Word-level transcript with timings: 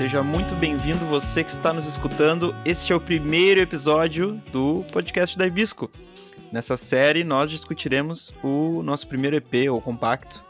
Seja 0.00 0.22
muito 0.22 0.54
bem-vindo 0.54 1.04
você 1.04 1.44
que 1.44 1.50
está 1.50 1.74
nos 1.74 1.84
escutando. 1.84 2.56
Este 2.64 2.90
é 2.90 2.96
o 2.96 3.00
primeiro 3.00 3.60
episódio 3.60 4.40
do 4.50 4.82
podcast 4.90 5.36
da 5.36 5.46
Ibisco. 5.46 5.90
Nessa 6.50 6.74
série, 6.78 7.22
nós 7.22 7.50
discutiremos 7.50 8.34
o 8.42 8.82
nosso 8.82 9.06
primeiro 9.06 9.36
EP, 9.36 9.70
ou 9.70 9.78
compacto, 9.78 10.42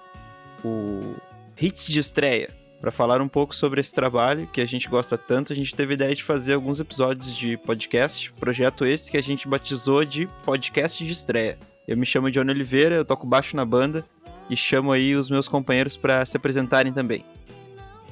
o 0.64 1.16
Hits 1.60 1.88
de 1.88 1.98
Estreia. 1.98 2.50
Para 2.80 2.92
falar 2.92 3.20
um 3.20 3.27
pouco 3.27 3.52
sobre 3.52 3.80
esse 3.80 3.92
trabalho 3.92 4.46
que 4.46 4.60
a 4.60 4.66
gente 4.66 4.88
gosta 4.88 5.18
tanto, 5.18 5.52
a 5.52 5.56
gente 5.56 5.74
teve 5.74 5.95
a 5.95 5.96
ideia 5.96 6.14
de 6.14 6.23
fazer 6.23 6.55
alguns 6.55 6.78
episódios 6.78 7.37
de 7.37 7.56
podcast, 7.56 8.32
projeto 8.34 8.87
esse 8.87 9.10
que 9.10 9.16
a 9.16 9.23
gente 9.23 9.48
batizou 9.48 10.05
de 10.05 10.28
Podcast 10.45 11.05
de 11.05 11.12
Estreia. 11.12 11.59
Eu 11.88 11.96
me 11.96 12.06
chamo 12.06 12.30
Johnny 12.30 12.52
Oliveira, 12.52 12.95
eu 12.95 13.05
toco 13.05 13.27
baixo 13.27 13.56
na 13.56 13.64
banda 13.64 14.05
e 14.48 14.56
chamo 14.56 14.92
aí 14.92 15.16
os 15.16 15.28
meus 15.28 15.48
companheiros 15.48 15.96
para 15.96 16.24
se 16.24 16.37
apresentarem 16.37 16.92
também. 16.92 17.24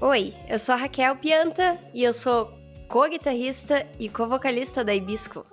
Oi, 0.00 0.32
eu 0.48 0.60
sou 0.60 0.76
a 0.76 0.78
Raquel 0.78 1.16
Pianta 1.16 1.76
e 1.92 2.04
eu 2.04 2.12
sou 2.12 2.52
co-guitarrista 2.86 3.84
e 3.98 4.08
co-vocalista 4.08 4.84
da 4.84 4.94
Ibisco. 4.94 5.44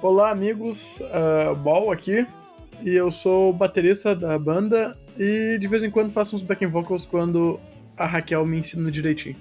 Olá, 0.00 0.30
amigos, 0.30 0.98
uh, 1.00 1.54
Ball 1.56 1.92
aqui 1.92 2.26
e 2.82 2.88
eu 2.88 3.12
sou 3.12 3.52
baterista 3.52 4.16
da 4.16 4.38
banda 4.38 4.98
e 5.18 5.58
de 5.60 5.68
vez 5.68 5.82
em 5.82 5.90
quando 5.90 6.10
faço 6.10 6.34
uns 6.34 6.40
backing 6.40 6.68
vocals 6.68 7.04
quando 7.04 7.60
a 7.94 8.06
Raquel 8.06 8.46
me 8.46 8.60
ensina 8.60 8.90
direitinho. 8.90 9.36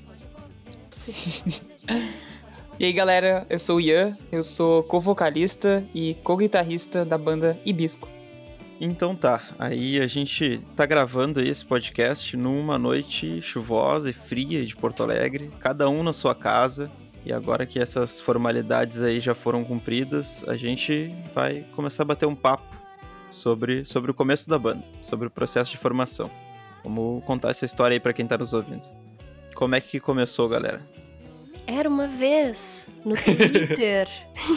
e 2.78 2.84
aí, 2.84 2.92
galera, 2.92 3.48
eu 3.50 3.58
sou 3.58 3.78
o 3.78 3.82
Ian, 3.82 4.18
eu 4.34 4.44
sou 4.44 4.84
co-vocalista 4.84 5.82
e 5.96 6.16
co-guitarrista 6.26 7.06
da 7.06 7.18
banda 7.18 7.58
Ibisco. 7.66 8.21
Então 8.84 9.16
tá, 9.16 9.44
aí 9.60 10.02
a 10.02 10.08
gente 10.08 10.60
tá 10.76 10.88
gravando 10.88 11.40
esse 11.40 11.64
podcast 11.64 12.36
numa 12.36 12.80
noite 12.80 13.40
chuvosa 13.40 14.10
e 14.10 14.14
fria 14.14 14.66
de 14.66 14.76
Porto 14.76 15.04
Alegre, 15.04 15.52
cada 15.60 15.88
um 15.88 16.02
na 16.02 16.12
sua 16.12 16.34
casa. 16.34 16.92
E 17.24 17.32
agora 17.32 17.68
que 17.68 17.78
essas 17.78 18.20
formalidades 18.20 19.04
aí 19.04 19.20
já 19.20 19.36
foram 19.36 19.64
cumpridas, 19.64 20.44
a 20.48 20.58
gente 20.58 21.14
vai 21.36 21.64
começar 21.76 22.02
a 22.02 22.08
bater 22.08 22.26
um 22.26 22.34
papo 22.34 22.76
sobre, 23.30 23.86
sobre 23.86 24.10
o 24.10 24.16
começo 24.16 24.50
da 24.50 24.58
banda, 24.58 24.82
sobre 25.00 25.28
o 25.28 25.32
processo 25.32 25.70
de 25.70 25.78
formação. 25.78 26.32
Vamos 26.84 27.24
contar 27.24 27.52
essa 27.52 27.66
história 27.66 27.94
aí 27.94 28.00
para 28.00 28.14
quem 28.14 28.26
tá 28.26 28.36
nos 28.36 28.52
ouvindo. 28.52 28.90
Como 29.54 29.76
é 29.76 29.80
que 29.80 30.00
começou, 30.00 30.50
galera? 30.50 30.82
Era 31.68 31.88
uma 31.88 32.08
vez 32.08 32.90
no 33.06 33.16
Twitter. 33.16 34.08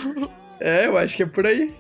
é, 0.59 0.87
eu 0.87 0.97
acho 0.97 1.15
que 1.15 1.25
é 1.25 1.27
por 1.27 1.47
aí. 1.47 1.75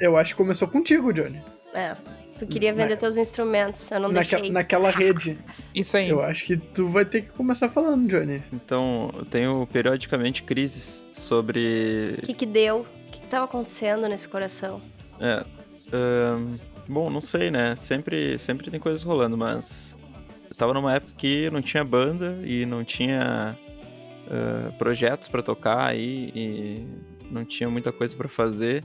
Eu 0.00 0.16
acho 0.16 0.34
que 0.34 0.36
começou 0.36 0.68
contigo, 0.68 1.12
Johnny. 1.12 1.42
É. 1.74 1.96
Tu 2.38 2.46
queria 2.46 2.72
vender 2.72 2.90
Na... 2.90 2.96
teus 2.96 3.16
instrumentos, 3.16 3.90
eu 3.90 3.98
não 3.98 4.10
Naque... 4.10 4.30
deixei. 4.30 4.50
Naquela 4.50 4.90
rede. 4.90 5.38
Isso 5.74 5.96
aí. 5.96 6.08
Eu 6.08 6.22
acho 6.22 6.44
que 6.44 6.56
tu 6.56 6.88
vai 6.88 7.04
ter 7.04 7.22
que 7.22 7.30
começar 7.30 7.68
falando, 7.68 8.08
Johnny. 8.08 8.42
Então, 8.52 9.10
eu 9.12 9.24
tenho 9.24 9.66
periodicamente 9.66 10.44
crises 10.44 11.04
sobre. 11.12 12.14
O 12.22 12.26
que 12.26 12.34
que 12.34 12.46
deu? 12.46 12.80
O 12.82 13.10
que 13.10 13.20
que 13.20 13.26
tava 13.26 13.44
acontecendo 13.44 14.08
nesse 14.08 14.28
coração? 14.28 14.80
É. 15.20 15.44
bom, 16.88 17.10
não 17.10 17.20
sei, 17.20 17.50
né? 17.50 17.74
Sempre, 17.74 18.38
sempre 18.38 18.70
tem 18.70 18.78
coisas 18.78 19.02
rolando, 19.02 19.36
mas. 19.36 19.98
Eu 20.48 20.54
tava 20.54 20.72
numa 20.72 20.94
época 20.94 21.12
que 21.18 21.50
não 21.50 21.60
tinha 21.60 21.82
banda 21.82 22.40
e 22.44 22.64
não 22.64 22.84
tinha 22.84 23.58
uh, 24.28 24.72
projetos 24.78 25.26
para 25.26 25.42
tocar 25.42 25.86
aí 25.86 26.32
e 26.34 26.86
não 27.30 27.44
tinha 27.44 27.68
muita 27.68 27.90
coisa 27.90 28.16
para 28.16 28.28
fazer. 28.28 28.84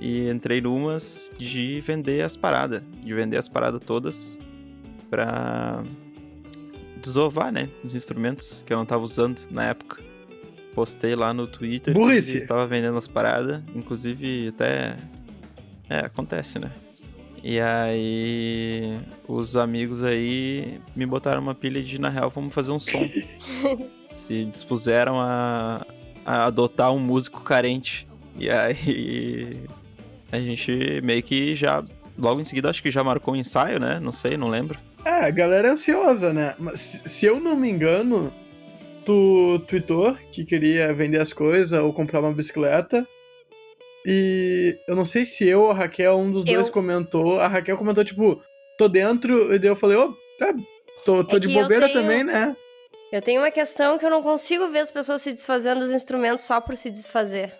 E 0.00 0.28
entrei 0.28 0.60
numas 0.60 1.30
de 1.38 1.80
vender 1.80 2.22
as 2.22 2.36
paradas. 2.36 2.82
De 3.02 3.14
vender 3.14 3.38
as 3.38 3.48
paradas 3.48 3.80
todas 3.84 4.38
pra 5.08 5.82
desovar, 7.00 7.52
né? 7.52 7.70
Os 7.82 7.94
instrumentos 7.94 8.62
que 8.62 8.72
eu 8.72 8.76
não 8.76 8.84
tava 8.84 9.02
usando 9.02 9.40
na 9.50 9.64
época. 9.64 10.02
Postei 10.74 11.14
lá 11.14 11.32
no 11.32 11.46
Twitter. 11.46 11.94
Burrice! 11.94 12.40
Que 12.40 12.46
tava 12.46 12.66
vendendo 12.66 12.98
as 12.98 13.08
paradas. 13.08 13.62
Inclusive, 13.74 14.48
até. 14.48 14.96
É, 15.88 16.00
acontece, 16.00 16.58
né? 16.58 16.70
E 17.42 17.58
aí. 17.58 18.98
Os 19.26 19.56
amigos 19.56 20.02
aí 20.02 20.78
me 20.94 21.06
botaram 21.06 21.40
uma 21.40 21.54
pilha 21.54 21.82
de, 21.82 21.98
na 21.98 22.10
real, 22.10 22.28
vamos 22.28 22.52
fazer 22.52 22.72
um 22.72 22.78
som. 22.78 23.08
Se 24.12 24.44
dispuseram 24.44 25.20
a, 25.20 25.84
a 26.24 26.44
adotar 26.44 26.92
um 26.92 26.98
músico 26.98 27.42
carente. 27.42 28.06
E 28.38 28.50
aí 28.50 29.66
a 30.30 30.38
gente 30.38 31.00
meio 31.02 31.22
que 31.22 31.54
já, 31.54 31.84
logo 32.18 32.40
em 32.40 32.44
seguida, 32.44 32.70
acho 32.70 32.82
que 32.82 32.90
já 32.90 33.04
marcou 33.04 33.34
um 33.34 33.36
ensaio, 33.36 33.78
né? 33.78 34.00
Não 34.00 34.12
sei, 34.12 34.36
não 34.36 34.48
lembro. 34.48 34.78
É, 35.04 35.26
a 35.26 35.30
galera 35.30 35.68
é 35.68 35.70
ansiosa, 35.70 36.32
né? 36.32 36.54
Mas 36.58 37.02
se 37.04 37.26
eu 37.26 37.38
não 37.38 37.54
me 37.54 37.70
engano, 37.70 38.32
tu 39.04 39.60
tweetou 39.68 40.16
que 40.32 40.44
queria 40.44 40.92
vender 40.92 41.20
as 41.20 41.32
coisas 41.32 41.80
ou 41.80 41.92
comprar 41.92 42.20
uma 42.20 42.32
bicicleta. 42.32 43.06
E 44.04 44.78
eu 44.86 44.94
não 44.94 45.06
sei 45.06 45.24
se 45.24 45.46
eu 45.46 45.62
ou 45.62 45.70
a 45.70 45.74
Raquel, 45.74 46.16
um 46.18 46.30
dos 46.30 46.44
eu... 46.46 46.54
dois 46.54 46.68
comentou. 46.68 47.40
A 47.40 47.46
Raquel 47.46 47.76
comentou, 47.76 48.04
tipo, 48.04 48.42
tô 48.76 48.88
dentro, 48.88 49.54
e 49.54 49.58
daí 49.58 49.70
eu 49.70 49.76
falei, 49.76 49.96
ô, 49.96 50.12
oh, 50.12 50.44
é, 50.44 50.52
tô, 51.04 51.24
tô 51.24 51.36
é 51.36 51.40
de 51.40 51.48
bobeira 51.48 51.86
tenho... 51.86 52.00
também, 52.00 52.24
né? 52.24 52.56
Eu 53.12 53.22
tenho 53.22 53.40
uma 53.40 53.50
questão 53.50 53.98
que 53.98 54.04
eu 54.04 54.10
não 54.10 54.22
consigo 54.22 54.68
ver 54.68 54.80
as 54.80 54.90
pessoas 54.90 55.22
se 55.22 55.32
desfazendo 55.32 55.80
dos 55.80 55.92
instrumentos 55.92 56.44
só 56.44 56.60
por 56.60 56.76
se 56.76 56.90
desfazer. 56.90 57.52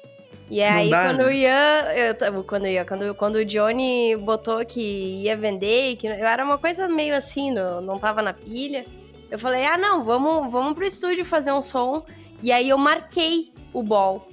E 0.48 0.62
aí, 0.62 0.90
dá, 0.90 1.06
quando 1.06 1.18
né? 1.18 1.24
eu 1.24 1.32
ia. 1.32 1.94
Eu, 1.94 2.44
quando 2.44 2.66
eu 2.66 2.72
ia, 2.72 2.84
quando, 2.84 3.14
quando 3.14 3.34
o 3.36 3.44
Johnny 3.44 4.16
botou 4.16 4.64
que 4.64 5.22
ia 5.22 5.36
vender, 5.36 5.96
que 5.96 6.06
eu 6.06 6.12
era 6.12 6.44
uma 6.44 6.56
coisa 6.56 6.88
meio 6.88 7.16
assim, 7.16 7.52
não, 7.52 7.80
não 7.80 7.98
tava 7.98 8.22
na 8.22 8.32
pilha. 8.32 8.84
Eu 9.28 9.38
falei, 9.38 9.64
ah, 9.66 9.76
não, 9.76 10.04
vamos, 10.04 10.50
vamos 10.50 10.74
pro 10.74 10.84
estúdio 10.84 11.24
fazer 11.24 11.52
um 11.52 11.60
som. 11.60 12.04
E 12.42 12.52
aí 12.52 12.68
eu 12.68 12.78
marquei 12.78 13.52
o 13.72 13.82
Ball. 13.82 14.28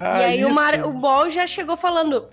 Ah, 0.00 0.20
e 0.20 0.24
aí 0.24 0.44
o, 0.44 0.54
Mar, 0.54 0.86
o 0.86 0.92
Ball 0.92 1.28
já 1.28 1.46
chegou 1.46 1.76
falando: 1.76 2.28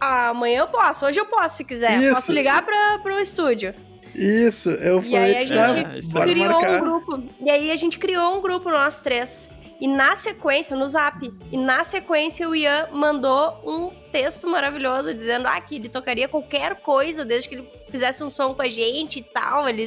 ah, 0.00 0.28
amanhã 0.28 0.60
eu 0.60 0.68
posso, 0.68 1.04
hoje 1.04 1.20
eu 1.20 1.26
posso, 1.26 1.58
se 1.58 1.64
quiser. 1.64 2.00
Isso. 2.00 2.14
Posso 2.14 2.32
ligar 2.32 2.62
pra, 2.64 2.98
pro 3.02 3.18
estúdio. 3.18 3.74
Isso, 4.14 4.70
eu 4.70 5.00
falei. 5.02 5.12
E 5.12 5.16
aí 5.16 5.36
a 5.36 5.44
gente 5.44 6.16
ah, 6.16 6.22
criou 6.22 6.64
um 6.64 6.80
grupo. 6.80 7.22
E 7.40 7.50
aí 7.50 7.70
a 7.70 7.76
gente 7.76 7.98
criou 7.98 8.36
um 8.36 8.40
grupo, 8.40 8.70
nós 8.70 9.02
três. 9.02 9.50
E 9.82 9.88
na 9.88 10.14
sequência, 10.14 10.76
no 10.76 10.86
zap, 10.86 11.28
e 11.50 11.56
na 11.56 11.82
sequência 11.82 12.48
o 12.48 12.54
Ian 12.54 12.88
mandou 12.92 13.60
um 13.66 13.90
texto 14.12 14.48
maravilhoso 14.48 15.12
dizendo 15.12 15.48
ah, 15.48 15.60
que 15.60 15.74
ele 15.74 15.88
tocaria 15.88 16.28
qualquer 16.28 16.80
coisa 16.82 17.24
desde 17.24 17.48
que 17.48 17.56
ele 17.56 17.68
fizesse 17.90 18.22
um 18.22 18.30
som 18.30 18.54
com 18.54 18.62
a 18.62 18.68
gente 18.68 19.18
e 19.18 19.24
tal. 19.24 19.68
Ele 19.68 19.84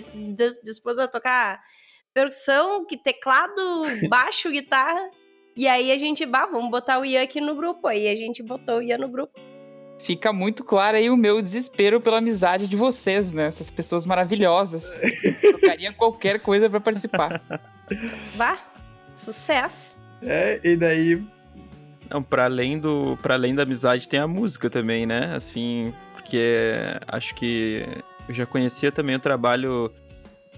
dispôs 0.66 1.00
a 1.00 1.08
tocar 1.08 1.62
percussão, 2.14 2.86
que 2.86 2.98
teclado, 2.98 3.54
baixo, 4.10 4.52
guitarra. 4.52 5.00
E 5.56 5.66
aí 5.66 5.90
a 5.90 5.98
gente, 5.98 6.26
bah, 6.26 6.46
vamos 6.46 6.70
botar 6.70 7.00
o 7.00 7.06
Ian 7.06 7.24
aqui 7.24 7.40
no 7.40 7.56
grupo. 7.56 7.88
Aí 7.88 8.10
a 8.10 8.16
gente 8.18 8.44
botou 8.44 8.80
o 8.80 8.82
Ian 8.82 8.98
no 8.98 9.08
grupo. 9.08 9.40
Fica 9.98 10.34
muito 10.34 10.66
claro 10.66 10.98
aí 10.98 11.10
o 11.10 11.16
meu 11.16 11.42
desespero 11.42 12.02
pela 12.02 12.18
amizade 12.18 12.68
de 12.68 12.76
vocês, 12.76 13.34
né? 13.34 13.46
Essas 13.46 13.70
pessoas 13.70 14.06
maravilhosas. 14.06 15.00
Tocaria 15.40 15.94
qualquer 15.94 16.42
coisa 16.42 16.70
para 16.70 16.82
participar. 16.82 17.42
Vá. 18.36 18.75
Sucesso. 19.16 19.96
É, 20.22 20.59
e 20.64 20.76
daí. 20.76 21.24
Não, 22.09 22.22
pra 22.22 22.46
além, 22.46 22.80
do, 22.80 23.18
pra 23.22 23.34
além 23.34 23.56
da 23.56 23.64
amizade 23.64 24.08
tem 24.08 24.20
a 24.20 24.28
música 24.28 24.70
também, 24.70 25.06
né? 25.06 25.34
Assim, 25.36 25.94
porque 26.14 26.76
acho 27.08 27.34
que 27.36 27.86
eu 28.28 28.34
já 28.34 28.46
conhecia 28.46 28.92
também 28.92 29.16
o 29.16 29.20
trabalho 29.20 29.92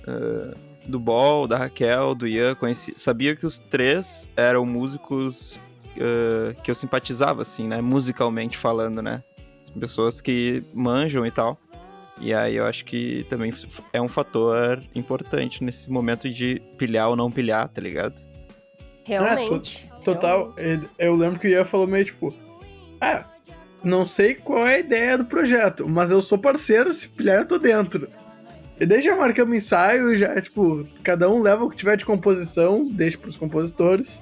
uh, 0.07 0.57
do 0.87 0.99
Ball, 0.99 1.47
da 1.47 1.57
Raquel, 1.57 2.15
do 2.15 2.27
Ian. 2.27 2.55
Conheci, 2.55 2.93
sabia 2.95 3.35
que 3.35 3.45
os 3.45 3.59
três 3.59 4.29
eram 4.35 4.65
músicos 4.65 5.61
uh, 5.95 6.61
que 6.61 6.71
eu 6.71 6.75
simpatizava, 6.75 7.41
assim, 7.41 7.67
né? 7.67 7.81
Musicalmente 7.81 8.57
falando, 8.57 9.01
né? 9.01 9.23
Pessoas 9.79 10.21
que 10.21 10.63
manjam 10.73 11.25
e 11.25 11.31
tal. 11.31 11.59
E 12.19 12.33
aí 12.33 12.55
eu 12.55 12.65
acho 12.65 12.83
que 12.85 13.25
também 13.29 13.53
é 13.93 14.01
um 14.01 14.07
fator 14.07 14.81
importante 14.95 15.63
nesse 15.63 15.91
momento 15.91 16.29
de 16.29 16.61
pilhar 16.77 17.09
ou 17.09 17.15
não 17.15 17.29
pilhar, 17.29 17.67
tá 17.67 17.81
ligado? 17.81 18.19
Realmente. 19.07 19.89
É, 19.89 20.03
total. 20.03 20.53
Realmente. 20.57 20.89
Eu 20.99 21.15
lembro 21.15 21.39
que 21.39 21.47
o 21.47 21.49
Ian 21.49 21.63
falou 21.63 21.87
meio 21.87 22.05
tipo. 22.05 22.33
Ah, 22.99 23.25
não 23.83 24.05
sei 24.05 24.35
qual 24.35 24.67
é 24.67 24.75
a 24.75 24.79
ideia 24.79 25.17
do 25.17 25.25
projeto, 25.25 25.87
mas 25.87 26.11
eu 26.11 26.21
sou 26.21 26.37
parceiro, 26.37 26.91
se 26.91 27.07
pilhar 27.07 27.37
eu 27.37 27.47
tô 27.47 27.57
dentro. 27.57 28.09
E 28.79 28.85
daí 28.85 29.01
já 29.01 29.15
marcamos 29.15 29.55
ensaio, 29.55 30.15
já, 30.17 30.39
tipo, 30.41 30.87
cada 31.01 31.29
um 31.29 31.41
leva 31.41 31.63
o 31.63 31.69
que 31.69 31.77
tiver 31.77 31.95
de 31.95 32.05
composição, 32.05 32.83
deixa 32.83 33.17
pros 33.17 33.37
compositores. 33.37 34.21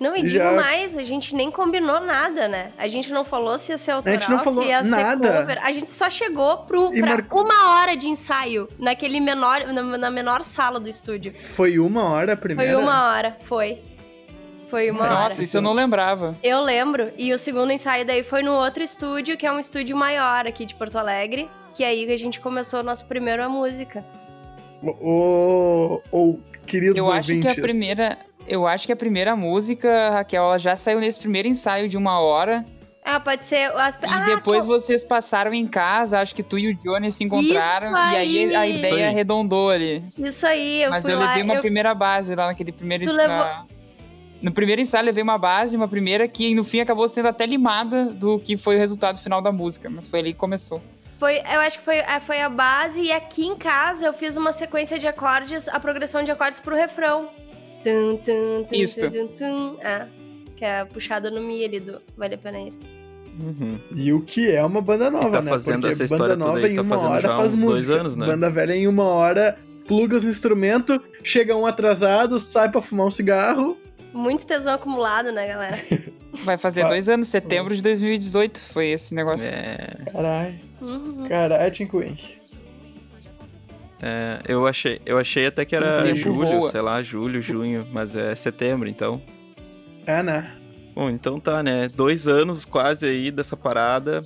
Não, 0.00 0.16
e 0.16 0.22
digo 0.22 0.54
mais, 0.54 0.96
a 0.96 1.02
gente 1.02 1.34
nem 1.34 1.50
combinou 1.50 2.00
nada, 2.00 2.46
né? 2.46 2.70
A 2.78 2.86
gente 2.86 3.10
não 3.10 3.24
falou 3.24 3.58
se 3.58 3.72
ia 3.72 3.78
ser 3.78 3.90
autoral, 3.90 4.16
a 4.16 4.20
gente 4.20 4.30
não 4.30 4.44
falou 4.44 4.62
se 4.62 4.68
ia 4.68 4.82
nada. 4.82 5.26
ser 5.26 5.40
cover. 5.40 5.58
A 5.60 5.72
gente 5.72 5.90
só 5.90 6.08
chegou 6.08 6.58
pro, 6.58 6.90
pra 6.92 7.16
mar... 7.16 7.26
uma 7.32 7.74
hora 7.74 7.96
de 7.96 8.06
ensaio, 8.06 8.68
naquele 8.78 9.18
menor, 9.18 9.66
na, 9.66 9.98
na, 9.98 10.10
menor 10.10 10.44
sala 10.44 10.78
do 10.78 10.88
estúdio. 10.88 11.34
Foi 11.34 11.80
uma 11.80 12.04
hora 12.04 12.34
a 12.34 12.36
primeira? 12.36 12.72
Foi 12.72 12.80
uma 12.80 13.10
hora, 13.10 13.36
foi. 13.42 13.82
Foi 14.68 14.90
uma 14.90 15.00
Nossa, 15.00 15.14
hora. 15.14 15.24
Nossa, 15.30 15.42
isso 15.42 15.56
eu 15.56 15.62
não 15.62 15.72
lembrava. 15.72 16.36
Eu 16.42 16.60
lembro. 16.60 17.10
E 17.16 17.32
o 17.32 17.38
segundo 17.38 17.72
ensaio 17.72 18.04
daí 18.06 18.22
foi 18.22 18.42
no 18.42 18.52
outro 18.52 18.82
estúdio, 18.82 19.36
que 19.36 19.46
é 19.46 19.52
um 19.52 19.58
estúdio 19.58 19.96
maior 19.96 20.46
aqui 20.46 20.66
de 20.66 20.74
Porto 20.74 20.96
Alegre. 20.98 21.48
Que 21.74 21.84
é 21.84 21.88
aí 21.88 22.06
que 22.06 22.12
a 22.12 22.18
gente 22.18 22.40
começou 22.40 22.80
a 22.80 22.82
nossa 22.82 23.04
primeira 23.04 23.48
música. 23.48 24.04
O, 24.82 26.00
o, 26.12 26.38
queridos 26.66 26.96
Eu 26.96 27.10
acho 27.12 27.30
ouvintes. 27.30 27.54
que 27.54 27.60
a 27.60 27.62
primeira. 27.62 28.18
Eu 28.46 28.66
acho 28.66 28.86
que 28.86 28.92
a 28.92 28.96
primeira 28.96 29.36
música, 29.36 30.10
Raquel, 30.10 30.42
ela 30.44 30.58
já 30.58 30.74
saiu 30.76 31.00
nesse 31.00 31.18
primeiro 31.18 31.48
ensaio 31.48 31.88
de 31.88 31.96
uma 31.98 32.18
hora. 32.20 32.64
Ah, 33.04 33.20
pode 33.20 33.44
ser. 33.44 33.70
As... 33.76 33.96
E 33.96 33.98
ah, 34.04 34.24
depois 34.26 34.64
vocês 34.66 35.02
passaram 35.04 35.52
em 35.54 35.66
casa, 35.66 36.20
acho 36.20 36.34
que 36.34 36.42
tu 36.42 36.58
e 36.58 36.68
o 36.72 36.74
Johnny 36.76 37.10
se 37.12 37.24
encontraram. 37.24 37.90
Isso 37.90 38.12
E 38.12 38.16
aí 38.16 38.54
a 38.54 38.60
aí! 38.60 38.76
Isso 38.76 38.86
ideia 38.86 38.94
aí. 38.96 39.04
arredondou 39.14 39.70
ali. 39.70 40.04
Isso 40.18 40.46
aí, 40.46 40.82
eu 40.82 40.90
Mas 40.90 41.04
fui 41.04 41.14
eu 41.14 41.18
lá. 41.18 41.26
levei 41.28 41.42
uma 41.42 41.54
eu- 41.54 41.60
primeira 41.60 41.94
base 41.94 42.34
lá 42.34 42.46
naquele 42.46 42.72
primeiro 42.72 43.04
Tu 43.04 43.10
ensaio. 43.10 43.28
levou- 43.28 43.77
No 44.40 44.52
primeiro 44.52 44.80
ensaio, 44.80 45.02
eu 45.02 45.06
levei 45.06 45.22
uma 45.22 45.38
base, 45.38 45.76
uma 45.76 45.88
primeira 45.88 46.28
que 46.28 46.54
no 46.54 46.62
fim 46.62 46.80
acabou 46.80 47.08
sendo 47.08 47.28
até 47.28 47.44
limada 47.44 48.06
do 48.06 48.38
que 48.38 48.56
foi 48.56 48.76
o 48.76 48.78
resultado 48.78 49.18
final 49.18 49.42
da 49.42 49.50
música. 49.50 49.90
Mas 49.90 50.06
foi 50.06 50.20
ali 50.20 50.32
que 50.32 50.38
começou. 50.38 50.80
Foi, 51.18 51.38
eu 51.38 51.60
acho 51.60 51.78
que 51.78 51.84
foi, 51.84 51.96
é, 51.96 52.20
foi 52.20 52.40
a 52.40 52.48
base, 52.48 53.00
e 53.00 53.10
aqui 53.10 53.44
em 53.44 53.56
casa 53.56 54.06
eu 54.06 54.12
fiz 54.12 54.36
uma 54.36 54.52
sequência 54.52 54.98
de 55.00 55.08
acordes, 55.08 55.66
a 55.68 55.80
progressão 55.80 56.22
de 56.22 56.30
acordes 56.30 56.60
pro 56.60 56.76
refrão. 56.76 57.30
Tum, 57.82 58.16
tum, 58.18 58.64
tum, 58.64 58.74
Isso. 58.74 59.00
tum, 59.00 59.10
tum, 59.10 59.26
tum. 59.26 59.76
É, 59.80 60.06
que 60.56 60.64
é 60.64 60.80
a 60.80 60.86
puxada 60.86 61.30
no 61.30 61.42
Mi 61.42 61.64
ali 61.64 61.80
do 61.80 62.00
Vale 62.16 62.34
a 62.34 62.38
Pena 62.38 62.60
Ir. 62.60 62.72
Uhum. 63.40 63.78
E 63.94 64.12
o 64.12 64.20
que 64.22 64.50
é 64.50 64.64
uma 64.64 64.80
banda 64.80 65.10
nova, 65.10 65.30
tá 65.30 65.42
né? 65.42 65.50
fazendo 65.50 65.82
Porque 65.82 65.92
essa 65.92 66.04
história 66.04 66.36
banda 66.36 66.44
nova 66.44 66.58
aí, 66.58 66.72
em 66.72 66.76
tá 66.76 66.82
uma 66.82 66.98
hora 66.98 67.36
faz 67.36 67.54
música. 67.54 67.94
anos, 67.94 68.16
né? 68.16 68.26
Banda 68.26 68.50
velha 68.50 68.74
em 68.74 68.86
uma 68.86 69.04
hora 69.04 69.58
pluga 69.88 70.18
os 70.18 70.24
instrumentos, 70.24 70.98
chega 71.24 71.56
um 71.56 71.66
atrasado, 71.66 72.38
sai 72.38 72.70
pra 72.70 72.82
fumar 72.82 73.06
um 73.06 73.10
cigarro. 73.10 73.76
Muito 74.12 74.46
tesão 74.46 74.74
acumulado, 74.74 75.30
né, 75.32 75.46
galera? 75.46 75.78
Vai 76.44 76.56
fazer 76.56 76.86
dois 76.88 77.08
anos, 77.08 77.28
setembro 77.28 77.74
de 77.74 77.82
2018 77.82 78.60
foi 78.60 78.86
esse 78.88 79.14
negócio. 79.14 79.46
É, 79.46 79.96
Caralho, 80.12 80.60
Uhum. 80.80 81.26
caralho, 81.28 81.72
Tim 81.72 81.86
Queen. 81.86 82.16
é, 84.00 84.40
eu, 84.46 84.66
achei, 84.66 85.00
eu 85.04 85.18
achei 85.18 85.46
até 85.46 85.64
que 85.64 85.74
era 85.74 86.14
julho, 86.14 86.60
voa. 86.60 86.70
sei 86.70 86.80
lá, 86.80 87.02
julho, 87.02 87.42
junho, 87.42 87.86
mas 87.92 88.14
é 88.14 88.34
setembro, 88.36 88.88
então. 88.88 89.20
É, 90.06 90.22
né? 90.22 90.52
Bom, 90.94 91.10
então 91.10 91.40
tá, 91.40 91.62
né? 91.62 91.88
Dois 91.88 92.26
anos 92.28 92.64
quase 92.64 93.06
aí 93.06 93.30
dessa 93.30 93.56
parada. 93.56 94.22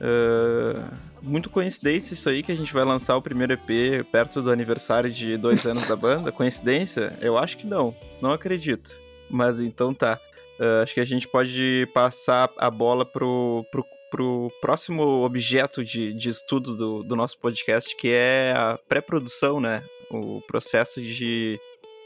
Ah, 0.00 0.92
muito 1.20 1.50
coincidência 1.50 2.14
isso 2.14 2.28
aí 2.28 2.42
que 2.42 2.52
a 2.52 2.56
gente 2.56 2.72
vai 2.72 2.84
lançar 2.84 3.16
o 3.16 3.22
primeiro 3.22 3.52
EP 3.52 4.04
perto 4.10 4.40
do 4.40 4.50
aniversário 4.52 5.10
de 5.10 5.36
dois 5.36 5.66
anos 5.66 5.86
da 5.88 5.96
banda. 5.96 6.30
Coincidência? 6.32 7.12
Eu 7.20 7.36
acho 7.36 7.56
que 7.58 7.66
não. 7.66 7.94
Não 8.22 8.30
acredito. 8.30 9.00
Mas 9.30 9.60
então 9.60 9.92
tá. 9.94 10.20
Ah, 10.60 10.82
acho 10.82 10.94
que 10.94 11.00
a 11.00 11.04
gente 11.04 11.28
pode 11.28 11.88
passar 11.94 12.50
a 12.56 12.70
bola 12.70 13.06
pro, 13.06 13.64
pro, 13.70 13.84
pro 14.10 14.50
próximo 14.60 15.24
objeto 15.24 15.84
de, 15.84 16.12
de 16.12 16.28
estudo 16.28 16.74
do, 16.74 17.02
do 17.02 17.16
nosso 17.16 17.38
podcast, 17.38 17.94
que 17.96 18.08
é 18.08 18.54
a 18.56 18.78
pré-produção, 18.88 19.60
né? 19.60 19.84
O 20.10 20.40
processo 20.46 21.00
de 21.00 21.60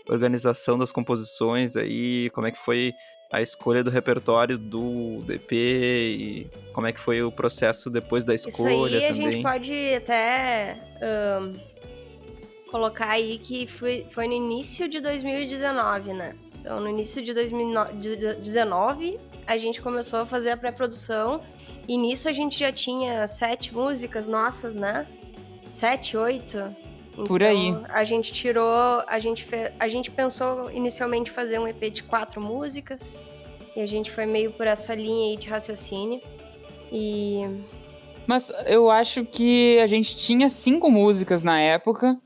organização 0.09 0.77
das 0.77 0.91
composições 0.91 1.77
aí, 1.77 2.29
como 2.31 2.47
é 2.47 2.51
que 2.51 2.59
foi 2.59 2.93
a 3.31 3.41
escolha 3.41 3.83
do 3.83 3.91
repertório 3.91 4.59
do 4.59 5.19
DP 5.25 5.55
e 5.55 6.51
como 6.75 6.87
é 6.87 6.93
que 6.93 7.01
foi 7.01 7.23
o 7.23 7.33
processo 7.33 7.89
depois 7.89 8.25
da 8.25 8.35
Isso 8.35 8.49
escolha 8.49 8.99
aí 8.99 9.07
a 9.07 9.13
também. 9.13 9.33
gente 9.33 9.43
pode 9.43 9.95
até 9.95 10.79
ahn, 11.01 11.55
colocar 12.71 13.09
aí 13.09 13.39
que 13.39 13.67
foi, 13.67 14.05
foi 14.11 14.27
no 14.27 14.35
início 14.35 14.87
de 14.87 15.01
2019, 15.01 16.13
né? 16.13 16.37
Então, 16.63 16.79
no 16.79 16.89
início 16.89 17.21
de 17.21 17.35
2019, 17.35 19.19
a 19.49 19.59
gente 19.59 19.83
começou 19.83 20.21
a 20.21 20.27
fazer 20.27 20.51
a 20.51 20.57
pré-produção. 20.57 21.43
E 21.89 21.97
nisso 21.97 22.29
a 22.29 22.33
gente 22.33 22.61
já 22.61 22.71
tinha 22.71 23.27
sete 23.27 23.75
músicas 23.75 24.29
nossas, 24.29 24.77
né? 24.77 25.09
Sete, 25.73 26.17
oito. 26.17 26.59
Por 27.27 27.43
Então, 27.43 27.85
aí. 27.85 27.85
A 27.89 28.05
gente 28.05 28.33
tirou. 28.33 29.03
A 29.09 29.19
gente, 29.19 29.45
fe, 29.45 29.73
a 29.79 29.89
gente 29.89 30.09
pensou 30.09 30.71
inicialmente 30.71 31.33
fazer 31.33 31.59
um 31.59 31.67
EP 31.67 31.93
de 31.93 32.05
quatro 32.05 32.41
músicas. 32.41 33.17
E 33.75 33.81
a 33.81 33.87
gente 33.87 34.13
foi 34.13 34.25
meio 34.25 34.53
por 34.53 34.69
essa 34.69 34.95
linha 34.95 35.33
aí 35.33 35.37
de 35.37 35.49
raciocínio. 35.49 36.21
E 36.93 37.41
Mas 38.25 38.53
eu 38.69 38.89
acho 38.89 39.25
que 39.25 39.81
a 39.81 39.89
gente 39.89 40.17
tinha 40.17 40.49
cinco 40.49 40.89
músicas 40.89 41.43
na 41.43 41.59
época 41.59 42.17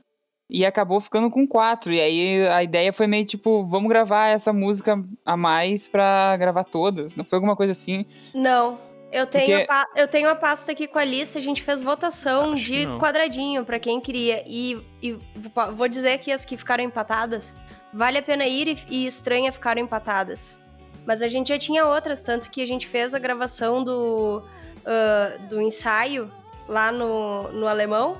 e 0.49 0.65
acabou 0.65 0.99
ficando 1.01 1.29
com 1.29 1.45
quatro. 1.47 1.91
E 1.93 1.99
aí 1.99 2.47
a 2.47 2.63
ideia 2.63 2.91
foi 2.93 3.07
meio 3.07 3.25
tipo, 3.25 3.65
vamos 3.65 3.89
gravar 3.89 4.27
essa 4.27 4.51
música 4.53 5.03
a 5.25 5.35
mais 5.37 5.87
pra 5.87 6.35
gravar 6.37 6.63
todas. 6.63 7.15
Não 7.15 7.25
foi 7.25 7.37
alguma 7.37 7.55
coisa 7.55 7.71
assim? 7.73 8.05
Não. 8.33 8.79
Eu 9.09 9.25
tenho, 9.25 9.45
Porque- 9.59 9.67
a, 9.71 9.85
eu 9.95 10.07
tenho 10.07 10.29
a 10.29 10.35
pasta 10.35 10.73
aqui 10.73 10.85
com 10.85 10.99
a 10.99 11.05
lista, 11.05 11.39
a 11.39 11.41
gente 11.41 11.63
fez 11.63 11.81
votação 11.81 12.53
Acho 12.53 12.65
de 12.65 12.85
quadradinho 12.99 13.63
pra 13.63 13.79
quem 13.79 14.01
queria. 14.01 14.43
E, 14.45 14.77
e 15.01 15.13
vo- 15.13 15.73
vou 15.75 15.87
dizer 15.87 16.17
que 16.19 16.29
as 16.31 16.43
que 16.43 16.57
ficaram 16.57 16.83
empatadas, 16.83 17.55
Vale 17.93 18.17
a 18.17 18.21
Pena 18.21 18.45
Ir 18.45 18.67
e, 18.67 18.77
e 18.89 19.05
Estranha 19.05 19.49
ficaram 19.51 19.81
empatadas. 19.81 20.59
Mas 21.05 21.21
a 21.21 21.29
gente 21.29 21.47
já 21.47 21.57
tinha 21.57 21.85
outras, 21.85 22.21
tanto 22.21 22.51
que 22.51 22.61
a 22.61 22.67
gente 22.67 22.85
fez 22.85 23.15
a 23.15 23.19
gravação 23.19 23.81
do, 23.81 24.43
ah, 24.85 25.37
do 25.49 25.61
ensaio 25.61 26.29
lá 26.67 26.91
no, 26.91 27.43
no 27.53 27.65
Alemão. 27.65 28.17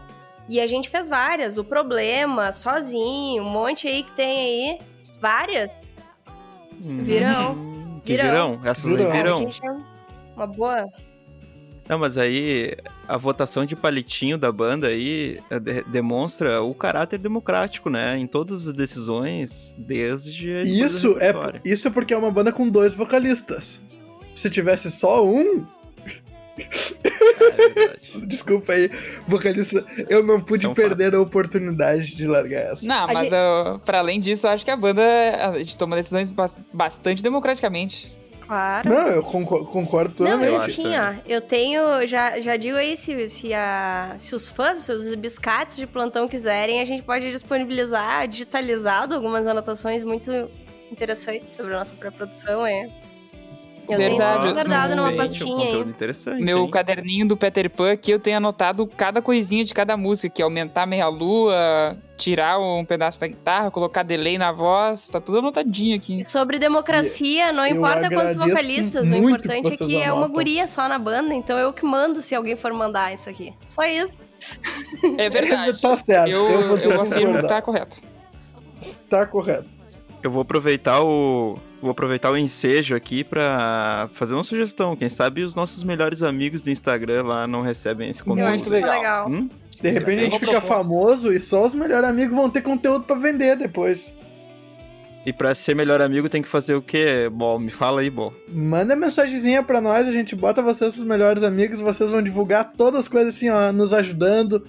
E 0.47 0.59
a 0.59 0.67
gente 0.67 0.89
fez 0.89 1.09
várias. 1.09 1.57
O 1.57 1.63
Problema, 1.63 2.51
Sozinho, 2.51 3.43
um 3.43 3.49
monte 3.49 3.87
aí 3.87 4.03
que 4.03 4.11
tem 4.13 4.37
aí. 4.71 4.79
Várias. 5.19 5.75
Hum, 6.83 6.99
Virão. 7.03 7.67
Que 8.07 8.13
Virão. 8.15 8.57
virão? 8.57 8.61
Essas 8.63 8.85
aí 8.85 8.95
Virão. 8.95 9.09
A 9.09 9.13
virão. 9.15 9.37
gente 9.39 9.65
é 9.65 9.71
uma 10.33 10.47
boa. 10.47 10.85
Não, 11.89 11.99
mas 11.99 12.17
aí 12.17 12.75
a 13.05 13.17
votação 13.17 13.65
de 13.65 13.75
palitinho 13.75 14.37
da 14.37 14.49
banda 14.49 14.87
aí 14.87 15.41
eh, 15.49 15.59
de- 15.59 15.83
demonstra 15.83 16.61
o 16.61 16.73
caráter 16.73 17.17
democrático, 17.17 17.89
né? 17.89 18.17
Em 18.17 18.25
todas 18.25 18.67
as 18.67 18.73
decisões, 18.73 19.75
desde 19.77 20.53
a 20.55 20.61
Isso 20.63 21.15
é, 21.19 21.33
isso 21.65 21.87
é 21.89 21.91
porque 21.91 22.13
é 22.13 22.17
uma 22.17 22.31
banda 22.31 22.53
com 22.53 22.69
dois 22.69 22.93
vocalistas. 22.95 23.81
Se 24.33 24.49
tivesse 24.49 24.89
só 24.89 25.25
um, 25.25 25.65
É 27.39 27.97
desculpa 28.25 28.73
aí, 28.73 28.89
vocalista, 29.27 29.85
eu 30.09 30.23
não 30.23 30.41
pude 30.41 30.67
um 30.67 30.73
perder 30.73 31.13
a 31.15 31.21
oportunidade 31.21 32.15
de 32.15 32.25
largar 32.27 32.73
essa. 32.73 32.85
Não, 32.85 33.03
A 33.05 33.13
mas 33.13 33.29
gente- 33.29 33.81
pra 33.85 33.99
além 33.99 34.19
disso, 34.19 34.47
eu 34.47 34.51
acho 34.51 34.63
que 34.65 34.71
a 34.71 34.77
banda 34.77 35.01
a 35.49 35.57
gente 35.59 35.77
toma 35.77 35.95
decisões 35.95 36.31
bas- 36.31 36.57
bastante 36.73 37.21
democraticamente. 37.23 38.15
Claro. 38.45 38.89
Não, 38.89 39.07
eu 39.09 39.23
concordo, 39.23 39.65
concordo 39.65 40.23
Não, 40.23 40.41
eu 40.41 40.55
assim, 40.55 40.87
ó, 40.97 41.15
eu 41.27 41.41
tenho, 41.41 42.07
já, 42.07 42.39
já 42.39 42.55
digo 42.55 42.77
aí, 42.77 42.95
se, 42.95 43.27
se, 43.27 43.53
a, 43.53 44.13
se 44.17 44.33
os 44.33 44.47
fãs, 44.47 44.77
se 44.77 44.91
os 44.93 45.13
biscates 45.15 45.75
de 45.75 45.85
plantão 45.85 46.29
quiserem, 46.29 46.79
a 46.79 46.85
gente 46.85 47.03
pode 47.03 47.29
disponibilizar 47.29 48.25
digitalizado 48.25 49.13
algumas 49.13 49.45
anotações 49.45 50.01
muito 50.01 50.31
interessantes 50.89 51.53
sobre 51.55 51.75
a 51.75 51.79
nossa 51.79 51.93
pré-produção, 51.95 52.65
é. 52.65 52.89
Eu 53.89 53.97
Verdade, 53.97 54.41
tenho 54.41 54.53
guardado 54.53 54.95
numa 54.95 55.09
um 55.09 55.17
pastinha 55.17 55.55
conteúdo 55.55 55.83
aí. 55.83 55.89
interessante. 55.89 56.43
Meu 56.43 56.59
hein? 56.59 56.71
caderninho 56.71 57.27
do 57.27 57.37
Peter 57.37 57.69
Pan 57.69 57.93
aqui 57.93 58.11
eu 58.11 58.19
tenho 58.19 58.37
anotado 58.37 58.85
cada 58.85 59.21
coisinha 59.21 59.63
de 59.63 59.73
cada 59.73 59.95
música, 59.95 60.29
que 60.29 60.41
é 60.41 60.45
aumentar 60.45 60.85
meia 60.85 61.07
lua, 61.07 61.97
tirar 62.17 62.59
um 62.59 62.83
pedaço 62.83 63.19
da 63.19 63.27
guitarra, 63.27 63.71
colocar 63.71 64.03
delay 64.03 64.37
na 64.37 64.51
voz, 64.51 65.07
tá 65.07 65.21
tudo 65.21 65.39
anotadinho 65.39 65.95
aqui. 65.95 66.27
Sobre 66.27 66.59
democracia, 66.59 67.51
não 67.51 67.65
eu 67.65 67.77
importa 67.77 68.09
quantos 68.09 68.35
vocalistas, 68.35 69.11
o 69.11 69.15
importante 69.15 69.73
é 69.73 69.77
que 69.77 69.85
que 69.85 70.01
é 70.01 70.11
uma 70.11 70.27
guria 70.27 70.67
só 70.67 70.87
na 70.89 70.99
banda, 70.99 71.33
então 71.33 71.57
eu 71.57 71.71
que 71.71 71.85
mando 71.85 72.21
se 72.21 72.35
alguém 72.35 72.57
for 72.57 72.73
mandar 72.73 73.13
isso 73.13 73.29
aqui. 73.29 73.53
Só 73.65 73.83
isso. 73.83 74.25
É 75.17 75.29
verdade. 75.29 75.79
tá 75.81 75.97
certo. 75.97 76.29
Eu, 76.29 76.77
eu 76.77 77.05
que 77.05 77.13
afirmo 77.13 77.39
que 77.39 77.47
tá 77.47 77.61
correto. 77.61 78.01
Tá 79.09 79.25
correto. 79.25 79.76
Eu 80.23 80.31
vou 80.31 80.41
aproveitar 80.41 81.01
o. 81.01 81.57
Vou 81.81 81.91
aproveitar 81.91 82.31
o 82.31 82.37
ensejo 82.37 82.95
aqui 82.95 83.23
pra 83.23 84.09
fazer 84.11 84.33
uma 84.33 84.43
sugestão. 84.43 84.95
Quem 84.95 85.09
sabe 85.09 85.43
os 85.43 85.55
nossos 85.55 85.83
melhores 85.83 86.23
amigos 86.23 86.63
do 86.63 86.71
Instagram 86.71 87.23
lá 87.23 87.47
não 87.47 87.61
recebem 87.61 88.09
esse 88.09 88.21
Eu 88.21 88.33
acho 88.33 88.43
conteúdo. 88.43 88.49
Muito 88.49 88.69
legal. 88.69 88.91
legal. 88.97 89.29
Hum? 89.29 89.49
De 89.79 89.89
repente 89.91 90.19
a 90.21 90.23
gente 90.23 90.39
fica 90.39 90.59
famoso 90.59 91.31
e 91.31 91.39
só 91.39 91.63
os 91.65 91.73
melhores 91.75 92.09
amigos 92.09 92.35
vão 92.35 92.49
ter 92.49 92.61
conteúdo 92.61 93.03
pra 93.05 93.15
vender 93.15 93.55
depois. 93.55 94.13
E 95.23 95.31
pra 95.33 95.53
ser 95.53 95.75
melhor 95.75 96.01
amigo 96.01 96.29
tem 96.29 96.41
que 96.41 96.47
fazer 96.47 96.73
o 96.73 96.81
quê? 96.81 97.29
Bom, 97.31 97.59
me 97.59 97.69
fala 97.69 98.01
aí, 98.01 98.09
Bom. 98.09 98.31
Manda 98.47 98.95
mensagenzinha 98.95 99.61
pra 99.61 99.81
nós, 99.81 100.07
a 100.07 100.11
gente 100.11 100.35
bota 100.35 100.63
vocês 100.63 100.97
os 100.97 101.03
melhores 101.03 101.43
amigos, 101.43 101.79
vocês 101.79 102.09
vão 102.09 102.23
divulgar 102.23 102.71
todas 102.75 103.01
as 103.01 103.07
coisas 103.07 103.35
assim, 103.35 103.49
ó, 103.49 103.71
nos 103.71 103.93
ajudando. 103.93 104.65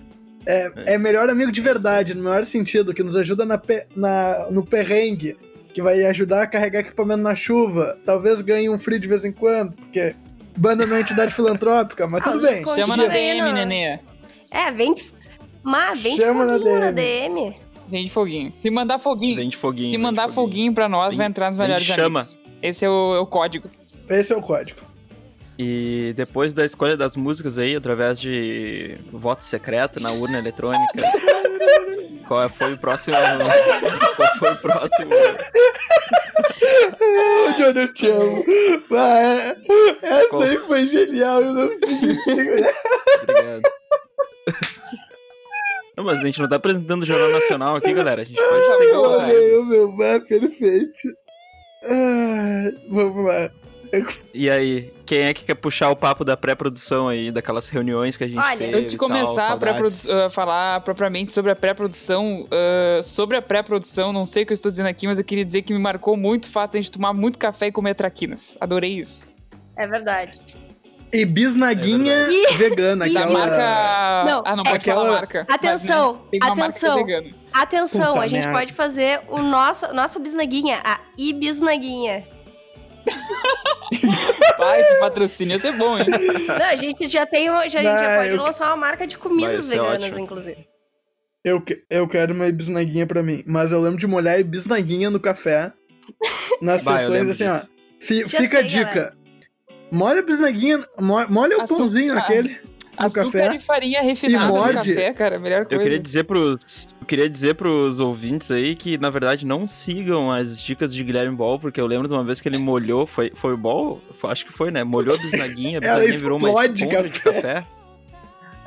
É, 0.47 0.95
é 0.95 0.99
melhor 0.99 1.29
amigo 1.29 1.53
de 1.53 1.61
verdade, 1.61 2.15
no 2.15 2.23
maior 2.25 2.45
sentido, 2.47 2.95
que 2.95 3.03
nos 3.03 3.15
ajuda 3.17 3.45
na, 3.45 3.61
na- 3.95 4.47
no 4.51 4.65
perrengue, 4.65 5.37
que 5.75 5.83
vai 5.83 6.05
ajudar 6.07 6.43
a 6.43 6.47
carregar 6.47 6.81
equipamento 6.81 7.23
na 7.23 7.35
chuva, 7.37 7.99
talvez 8.07 8.41
ganhe 8.41 8.69
um 8.71 8.79
free 8.79 8.99
de 8.99 9.07
vez 9.09 9.25
em 9.25 9.33
quando, 9.33 9.75
porque 9.77 10.15
banda 10.57 10.87
não 10.87 10.97
é 10.97 11.01
entidade 11.01 11.33
filantrópica, 11.35 12.07
mas 12.07 12.23
tudo 12.25 12.41
bem. 12.41 12.65
Chama 12.77 12.97
na 12.97 13.07
DM, 13.07 13.53
nenê. 13.53 13.99
É, 14.51 14.71
vem 14.73 14.95
de. 14.95 15.05
Mas 15.63 16.01
vem 16.01 16.17
Chama 16.17 16.47
de 16.47 16.53
na 16.53 16.59
foguinho 16.59 16.81
na 16.81 16.91
DM. 16.91 17.35
DM. 17.35 17.57
Vem 17.91 18.05
de 18.05 18.11
foguinho. 18.11 18.51
Se 18.53 18.71
mandar 18.71 18.99
foguinho, 18.99 19.37
Vem 19.37 19.49
de 19.49 19.57
foguinho. 19.57 19.91
se 19.91 19.99
mandar 19.99 20.29
foguinho 20.31 20.73
pra 20.75 20.89
nós, 20.89 21.09
Vem- 21.11 21.19
vai 21.19 21.27
entrar 21.27 21.49
nos 21.49 21.59
melhores 21.59 21.85
chama. 21.85 22.21
amigos. 22.21 22.39
Esse 22.63 22.85
é 22.85 22.89
o, 22.89 23.15
é 23.15 23.19
o 23.19 23.27
código. 23.27 23.69
Esse 24.09 24.33
é 24.33 24.37
o 24.37 24.43
código. 24.43 24.81
E 25.59 26.13
depois 26.15 26.53
da 26.53 26.65
escolha 26.65 26.97
das 26.97 27.17
músicas 27.17 27.59
aí, 27.59 27.75
através 27.75 28.21
de 28.21 28.97
voto 29.13 29.45
secreto 29.45 29.99
na 29.99 30.13
urna 30.13 30.39
eletrônica, 30.39 31.03
qual 32.29 32.49
foi 32.49 32.75
o 32.75 32.79
próximo? 32.79 33.17
qual 34.15 34.37
foi 34.37 34.53
o 34.53 34.57
próximo? 34.59 35.11
Johnny, 37.57 37.81
eu 37.81 37.93
te 37.93 38.07
amo. 38.09 38.45
Mas, 38.89 39.57
essa 40.01 40.29
qual? 40.29 40.43
aí 40.43 40.59
foi 40.59 40.87
genial, 40.87 41.43
eu 41.43 41.53
não 41.53 41.69
consegui 41.81 42.15
segurar. 42.23 42.75
Obrigado. 43.23 43.63
Não, 45.97 46.05
mas 46.05 46.21
a 46.21 46.23
gente 46.23 46.41
não 46.41 46.49
tá 46.49 46.55
apresentando 46.55 47.03
o 47.03 47.07
Jornal 47.07 47.31
Nacional 47.31 47.75
aqui, 47.75 47.93
galera. 47.93 48.23
A 48.23 48.25
gente 48.25 48.41
pode 48.41 48.85
isso. 48.85 49.03
Meu, 49.27 49.65
meu, 49.65 49.93
meu, 49.93 50.25
perfeito. 50.25 51.09
Ah, 51.85 52.71
vamos 52.89 53.27
lá. 53.27 53.51
E 54.35 54.51
aí, 54.51 54.93
quem 55.07 55.21
é 55.21 55.35
que 55.35 55.45
quer 55.45 55.55
puxar 55.55 55.91
o 55.91 55.97
papo 55.97 56.25
da 56.25 56.37
pré-produção 56.37 57.09
aí, 57.09 57.31
daquelas 57.31 57.69
reuniões 57.69 58.17
que 58.17 58.25
a 58.25 58.29
gente 58.29 58.39
Olha, 58.39 58.59
teve 58.59 58.77
antes 58.77 58.91
de 58.91 58.97
começar 58.97 59.53
a 59.53 59.57
uh, 59.57 60.31
falar 60.31 60.81
propriamente 60.81 61.31
sobre 61.31 61.51
a 61.51 61.57
pré-produção, 61.57 62.45
uh, 62.45 63.03
sobre 63.03 63.37
a 63.37 63.43
pré-produção, 63.43 64.13
não 64.13 64.27
sei 64.27 64.43
o 64.43 64.47
que 64.47 64.53
eu 64.53 64.55
estou 64.55 64.71
dizendo 64.71 64.89
aqui, 64.89 65.07
mas 65.07 65.19
eu 65.19 65.25
queria 65.25 65.45
dizer 65.45 65.63
que 65.63 65.73
me 65.73 65.79
marcou 65.79 66.17
muito 66.17 66.45
o 66.45 66.51
fato 66.51 66.73
de 66.73 66.79
a 66.79 66.81
gente 66.83 66.93
tomar 66.93 67.13
muito 67.13 67.39
café 67.39 67.69
e 67.69 67.73
comer 67.73 67.95
traquinas. 67.95 68.57
Adorei 68.61 68.99
isso. 68.99 69.35
É 69.77 69.87
verdade. 69.87 70.39
E 71.13 71.25
bisnaguinha 71.25 72.13
é 72.13 72.53
vegana. 72.55 73.09
E 73.09 73.17
aquela... 73.17 73.33
marca... 73.33 74.25
Não, 74.27 74.57
não 74.57 74.65
pode 74.65 74.77
aquela... 74.77 75.01
falar 75.01 75.13
marca. 75.13 75.47
Atenção, 75.49 76.21
mas, 76.31 76.41
né, 76.41 76.63
atenção. 76.63 77.07
Atenção, 77.53 78.13
Puta 78.13 78.25
a 78.25 78.29
gente 78.29 78.45
merda. 78.45 78.59
pode 78.59 78.73
fazer 78.75 79.21
o 79.29 79.39
nosso, 79.39 79.93
nossa 79.95 80.19
bisnaguinha, 80.19 80.81
a 80.85 81.01
ibisnaguinha. 81.17 82.27
Pai, 84.57 84.81
esse 84.81 85.01
patrocínio 85.01 85.55
ia 85.55 85.61
ser 85.61 85.73
bom, 85.73 85.99
hein? 85.99 86.07
Não, 86.47 86.67
a 86.67 86.77
gente 86.77 87.09
já 87.09 87.25
tem, 87.27 87.47
já, 87.69 87.83
Não, 87.83 87.99
já 87.99 88.17
pode 88.17 88.31
eu... 88.31 88.43
lançar 88.43 88.67
uma 88.69 88.77
marca 88.77 89.07
de 89.07 89.17
comidas 89.17 89.69
veganas, 89.69 90.05
ótimo. 90.05 90.19
inclusive. 90.21 90.67
Eu, 91.45 91.63
eu 91.89 92.09
quero 92.09 92.35
uma 92.35 92.51
bisnaguinha 92.51 93.07
pra 93.07 93.23
mim, 93.23 93.43
mas 93.47 93.73
eu 93.73 93.81
lembro 93.81 93.99
de 93.99 94.07
molhar 94.07 94.43
bisnaguinha 94.45 95.11
no 95.11 95.21
café. 95.21 95.73
Nas 96.61 96.83
Vai, 96.85 97.01
sessões, 97.01 97.29
assim, 97.29 97.45
disso. 97.47 97.69
ó. 97.73 97.79
Fi, 98.01 98.29
fica 98.29 98.49
sei, 98.49 98.59
a 98.59 98.63
dica. 98.63 98.95
Galera. 98.95 99.19
Molha 99.91 100.21
a 100.21 100.23
bisnaguinha, 100.23 100.85
molha 101.01 101.59
o 101.59 101.69
pãozinho 101.69 102.19
aquele. 102.19 102.61
Açúcar 102.99 103.31
café, 103.31 103.57
e 103.57 103.61
farinha 103.61 104.03
refinada 104.03 104.53
no 104.53 104.75
café, 104.75 105.13
cara, 105.13 105.39
melhor 105.39 105.65
coisa. 105.65 105.75
Eu 105.75 105.81
queria 105.81 105.99
dizer 105.99 106.25
pros, 106.25 106.89
eu 107.01 107.07
queria 107.07 107.31
dizer 107.31 107.55
pros 107.55 108.01
ouvintes 108.01 108.51
aí 108.51 108.75
que, 108.75 108.99
na 108.99 109.09
verdade, 109.09 109.47
não 109.47 109.67
sigam 109.67 110.31
as 110.33 110.61
dicas 110.61 110.93
de 110.93 111.03
Guilherme 111.05 111.37
Ball, 111.37 111.59
porque 111.59 111.81
eu 111.81 111.87
lembro 111.87 112.09
de 112.09 112.15
uma 112.15 112.25
vez 112.25 112.41
que 112.41 112.49
ele 112.49 112.59
molhou, 112.59 113.07
foi, 113.07 113.31
foi 113.35 113.55
o 113.55 113.57
Ball? 113.57 114.01
Acho 114.25 114.45
que 114.45 114.53
foi, 114.53 114.71
né? 114.71 114.83
Molhou 114.83 115.15
a 115.15 115.19
bisnaguinha, 115.19 115.79
a 115.79 115.81
bisnaguinha 115.81 116.19
virou 116.19 116.39
uma 116.39 116.49
esponja 116.49 117.03
de 117.03 117.21
café. 117.21 117.65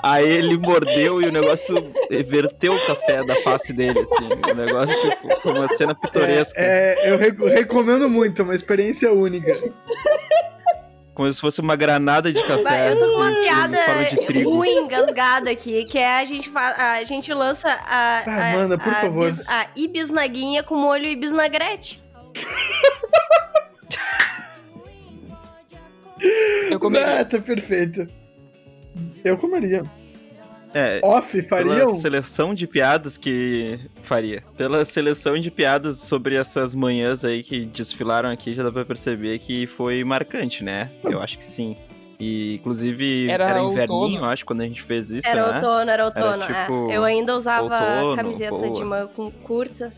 Aí 0.04 0.28
ele 0.28 0.58
mordeu 0.58 1.22
e 1.22 1.26
o 1.26 1.32
negócio 1.32 1.76
verteu 2.26 2.74
o 2.74 2.86
café 2.88 3.24
da 3.24 3.36
face 3.36 3.72
dele, 3.72 4.00
assim. 4.00 4.30
O 4.52 4.56
negócio 4.56 4.96
foi 5.44 5.54
uma 5.54 5.68
cena 5.76 5.94
pitoresca. 5.94 6.60
É, 6.60 6.96
é 7.10 7.14
eu 7.14 7.18
recomendo 7.48 8.10
muito, 8.10 8.42
é 8.42 8.46
uma 8.46 8.56
experiência 8.56 9.14
única. 9.14 9.56
Como 11.22 11.32
se 11.32 11.40
fosse 11.40 11.62
uma 11.62 11.76
granada 11.76 12.34
de 12.34 12.42
café. 12.42 12.94
Eu 12.94 12.98
tô 12.98 13.06
com 13.06 13.18
uma 13.18 13.32
piada 13.32 13.78
ruim, 14.44 14.72
engasgada 14.72 15.52
aqui, 15.52 15.86
que 15.86 16.00
é 16.00 16.20
a 16.20 16.26
gente, 16.26 16.52
a 16.58 17.04
gente 17.04 17.32
lança 17.32 17.70
a, 17.70 18.24
ah, 18.26 18.54
a, 18.54 18.58
manda, 18.58 18.76
por 18.76 18.92
a, 18.92 18.96
favor. 19.02 19.26
Bis, 19.28 19.40
a 19.48 19.68
ibisnaguinha 19.76 20.64
com 20.64 20.76
molho 20.76 21.06
ibisnagrete. 21.06 22.02
Eu 26.72 26.80
comeria. 26.80 27.20
Ah, 27.20 27.26
tá 27.26 27.38
perfeito. 27.38 28.08
Eu 29.24 29.38
comeria. 29.38 29.84
É, 30.74 31.02
Off 31.04 31.42
fariam? 31.44 31.76
Pela 31.76 31.96
seleção 31.96 32.54
de 32.54 32.66
piadas 32.66 33.18
que 33.18 33.80
faria. 34.04 34.44
Pela 34.58 34.86
seleção 34.86 35.38
de 35.40 35.52
piadas 35.52 35.98
sobre 36.00 36.36
essas 36.36 36.74
manhãs 36.74 37.26
aí 37.26 37.44
que 37.44 37.66
desfilaram 37.66 38.30
aqui, 38.30 38.54
já 38.54 38.64
dá 38.64 38.72
pra 38.72 38.86
perceber 38.86 39.40
que 39.40 39.68
foi 39.68 40.04
marcante, 40.04 40.64
né? 40.64 40.92
Eu 41.04 41.22
acho 41.22 41.38
que 41.38 41.46
sim. 41.46 41.76
E, 42.20 42.56
inclusive, 42.56 43.30
era, 43.30 43.50
era 43.50 43.64
inverninho, 43.64 44.20
eu 44.22 44.26
acho, 44.26 44.46
quando 44.46 44.62
a 44.62 44.66
gente 44.66 44.82
fez 44.82 45.10
isso, 45.10 45.28
Era 45.28 45.48
né? 45.48 45.56
outono, 45.56 45.90
era 45.90 46.06
outono. 46.06 46.44
Era, 46.44 46.62
tipo, 46.62 46.92
é. 46.92 46.98
Eu 46.98 47.04
ainda 47.04 47.36
usava 47.36 47.64
outono, 47.64 48.16
camiseta 48.16 48.52
boa. 48.52 48.70
de 48.70 48.84
manga 48.84 49.10
curta. 49.44 49.92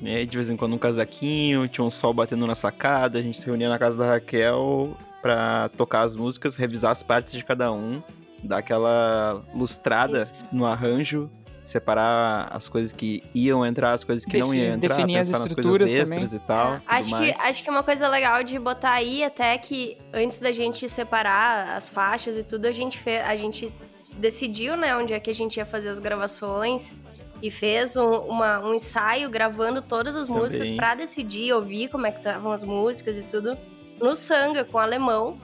E 0.00 0.08
aí, 0.08 0.24
de 0.24 0.36
vez 0.36 0.48
em 0.48 0.56
quando, 0.56 0.74
um 0.74 0.78
casaquinho, 0.78 1.66
tinha 1.66 1.84
um 1.84 1.90
sol 1.90 2.14
batendo 2.14 2.46
na 2.46 2.54
sacada, 2.54 3.18
a 3.18 3.22
gente 3.22 3.36
se 3.36 3.46
reunia 3.46 3.68
na 3.68 3.80
casa 3.80 3.98
da 3.98 4.06
Raquel 4.06 4.96
pra 5.20 5.68
tocar 5.76 6.02
as 6.02 6.14
músicas, 6.14 6.54
revisar 6.54 6.92
as 6.92 7.02
partes 7.02 7.32
de 7.32 7.44
cada 7.44 7.72
um 7.72 8.00
dar 8.42 8.58
aquela 8.58 9.42
lustrada 9.54 10.20
Isso. 10.20 10.48
no 10.52 10.66
arranjo, 10.66 11.30
separar 11.68 12.48
as 12.50 12.66
coisas 12.66 12.92
que 12.92 13.22
iam 13.34 13.64
entrar, 13.64 13.92
as 13.92 14.02
coisas 14.02 14.24
que 14.24 14.32
Defi 14.32 14.40
não 14.40 14.54
iam 14.54 14.74
entrar, 14.74 14.96
definir 14.96 15.18
pensar 15.18 15.36
as 15.36 15.46
estruturas 15.46 15.92
nas 15.92 16.10
coisas 16.10 16.10
extras 16.10 16.30
também. 16.30 16.44
e 16.44 16.46
tal. 16.46 16.74
É, 16.74 16.80
acho, 16.86 17.18
que, 17.18 17.48
acho 17.48 17.64
que 17.64 17.70
uma 17.70 17.82
coisa 17.82 18.08
legal 18.08 18.42
de 18.42 18.58
botar 18.58 18.92
aí 18.92 19.22
até 19.22 19.56
que 19.58 19.98
antes 20.12 20.40
da 20.40 20.50
gente 20.50 20.88
separar 20.88 21.76
as 21.76 21.90
faixas 21.90 22.38
e 22.38 22.42
tudo, 22.42 22.66
a 22.66 22.72
gente 22.72 22.98
fez, 22.98 23.24
a 23.26 23.36
gente 23.36 23.72
decidiu, 24.16 24.76
né, 24.76 24.96
onde 24.96 25.12
é 25.12 25.20
que 25.20 25.30
a 25.30 25.34
gente 25.34 25.58
ia 25.58 25.66
fazer 25.66 25.90
as 25.90 26.00
gravações 26.00 26.96
e 27.42 27.50
fez 27.50 27.96
um, 27.96 28.08
uma, 28.10 28.58
um 28.60 28.74
ensaio 28.74 29.28
gravando 29.30 29.82
todas 29.82 30.16
as 30.16 30.26
também. 30.26 30.42
músicas 30.42 30.70
para 30.70 30.94
decidir, 30.94 31.52
ouvir 31.52 31.88
como 31.88 32.06
é 32.06 32.10
que 32.10 32.18
estavam 32.18 32.50
as 32.50 32.64
músicas 32.64 33.18
e 33.18 33.24
tudo 33.24 33.56
no 34.00 34.14
Sanga 34.14 34.64
com 34.64 34.78
o 34.78 34.80
alemão 34.80 35.38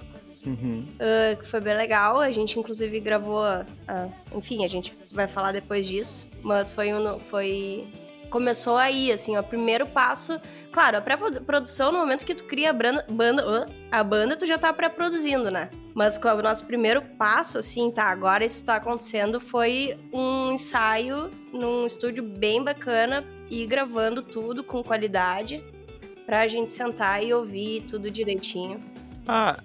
Uhum. 0.47 0.87
Uh, 0.95 1.37
que 1.37 1.47
foi 1.47 1.61
bem 1.61 1.77
legal. 1.77 2.19
A 2.19 2.31
gente, 2.31 2.59
inclusive, 2.59 3.01
gravou. 3.01 3.45
Uh, 3.45 4.13
enfim, 4.37 4.65
a 4.65 4.69
gente 4.69 4.95
vai 5.11 5.27
falar 5.27 5.53
depois 5.53 5.87
disso. 5.87 6.29
Mas 6.43 6.71
foi 6.71 6.93
um. 6.93 7.19
Foi, 7.19 7.87
começou 8.31 8.77
aí, 8.77 9.11
assim, 9.11 9.37
o 9.37 9.43
primeiro 9.43 9.87
passo. 9.87 10.41
Claro, 10.73 10.99
a 10.99 11.01
pré-produção, 11.01 11.93
no 11.93 11.99
momento 11.99 12.27
que 12.27 12.35
tu 12.35 12.45
cria 12.45 12.71
a 12.71 12.73
banda, 12.73 13.07
banda 13.09 13.67
a 13.91 14.05
banda, 14.05 14.37
tu 14.37 14.45
já 14.45 14.59
tá 14.59 14.73
pré-produzindo, 14.73 15.51
né? 15.51 15.71
Mas 15.95 16.19
o 16.19 16.43
nosso 16.43 16.67
primeiro 16.67 17.01
passo, 17.01 17.59
assim, 17.59 17.91
tá, 17.91 18.05
agora 18.05 18.45
isso 18.45 18.67
tá 18.67 18.77
acontecendo, 18.77 19.41
foi 19.41 19.97
um 20.13 20.51
ensaio 20.51 21.31
num 21.53 21.87
estúdio 21.87 22.25
bem 22.25 22.65
bacana 22.65 23.25
e 23.49 23.65
gravando 23.65 24.21
tudo 24.21 24.65
com 24.65 24.83
qualidade 24.83 25.63
pra 26.27 26.49
gente 26.49 26.73
sentar 26.73 27.23
e 27.23 27.33
ouvir 27.33 27.83
tudo 27.83 28.11
direitinho. 28.11 28.83
Ah, 29.29 29.63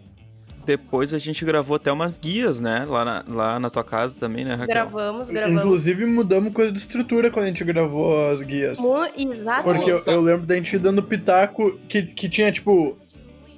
depois 0.70 1.16
a 1.16 1.18
gente 1.18 1.44
gravou 1.44 1.78
até 1.78 1.92
umas 1.92 2.20
guias, 2.20 2.60
né? 2.60 2.86
Lá 2.88 3.04
na, 3.04 3.26
lá 3.28 3.60
na 3.60 3.72
tua 3.72 3.84
casa 3.84 4.20
também, 4.20 4.46
né, 4.46 4.52
Raquel? 4.52 4.68
Gravamos, 4.68 5.32
gravamos. 5.32 5.64
Inclusive 5.64 6.06
mudamos 6.06 6.54
coisa 6.54 6.72
de 6.72 6.78
estrutura 6.78 7.32
quando 7.32 7.46
a 7.46 7.48
gente 7.48 7.64
gravou 7.64 8.30
as 8.30 8.40
guias. 8.44 8.78
Exato. 9.18 9.64
Porque 9.64 9.90
eu, 9.90 10.00
eu, 10.06 10.22
lembro 10.22 10.46
da 10.46 10.54
gente 10.54 10.78
dando 10.78 11.02
pitaco 11.02 11.76
que, 11.90 12.04
que 12.04 12.30
tinha, 12.30 12.52
tipo, 12.52 12.96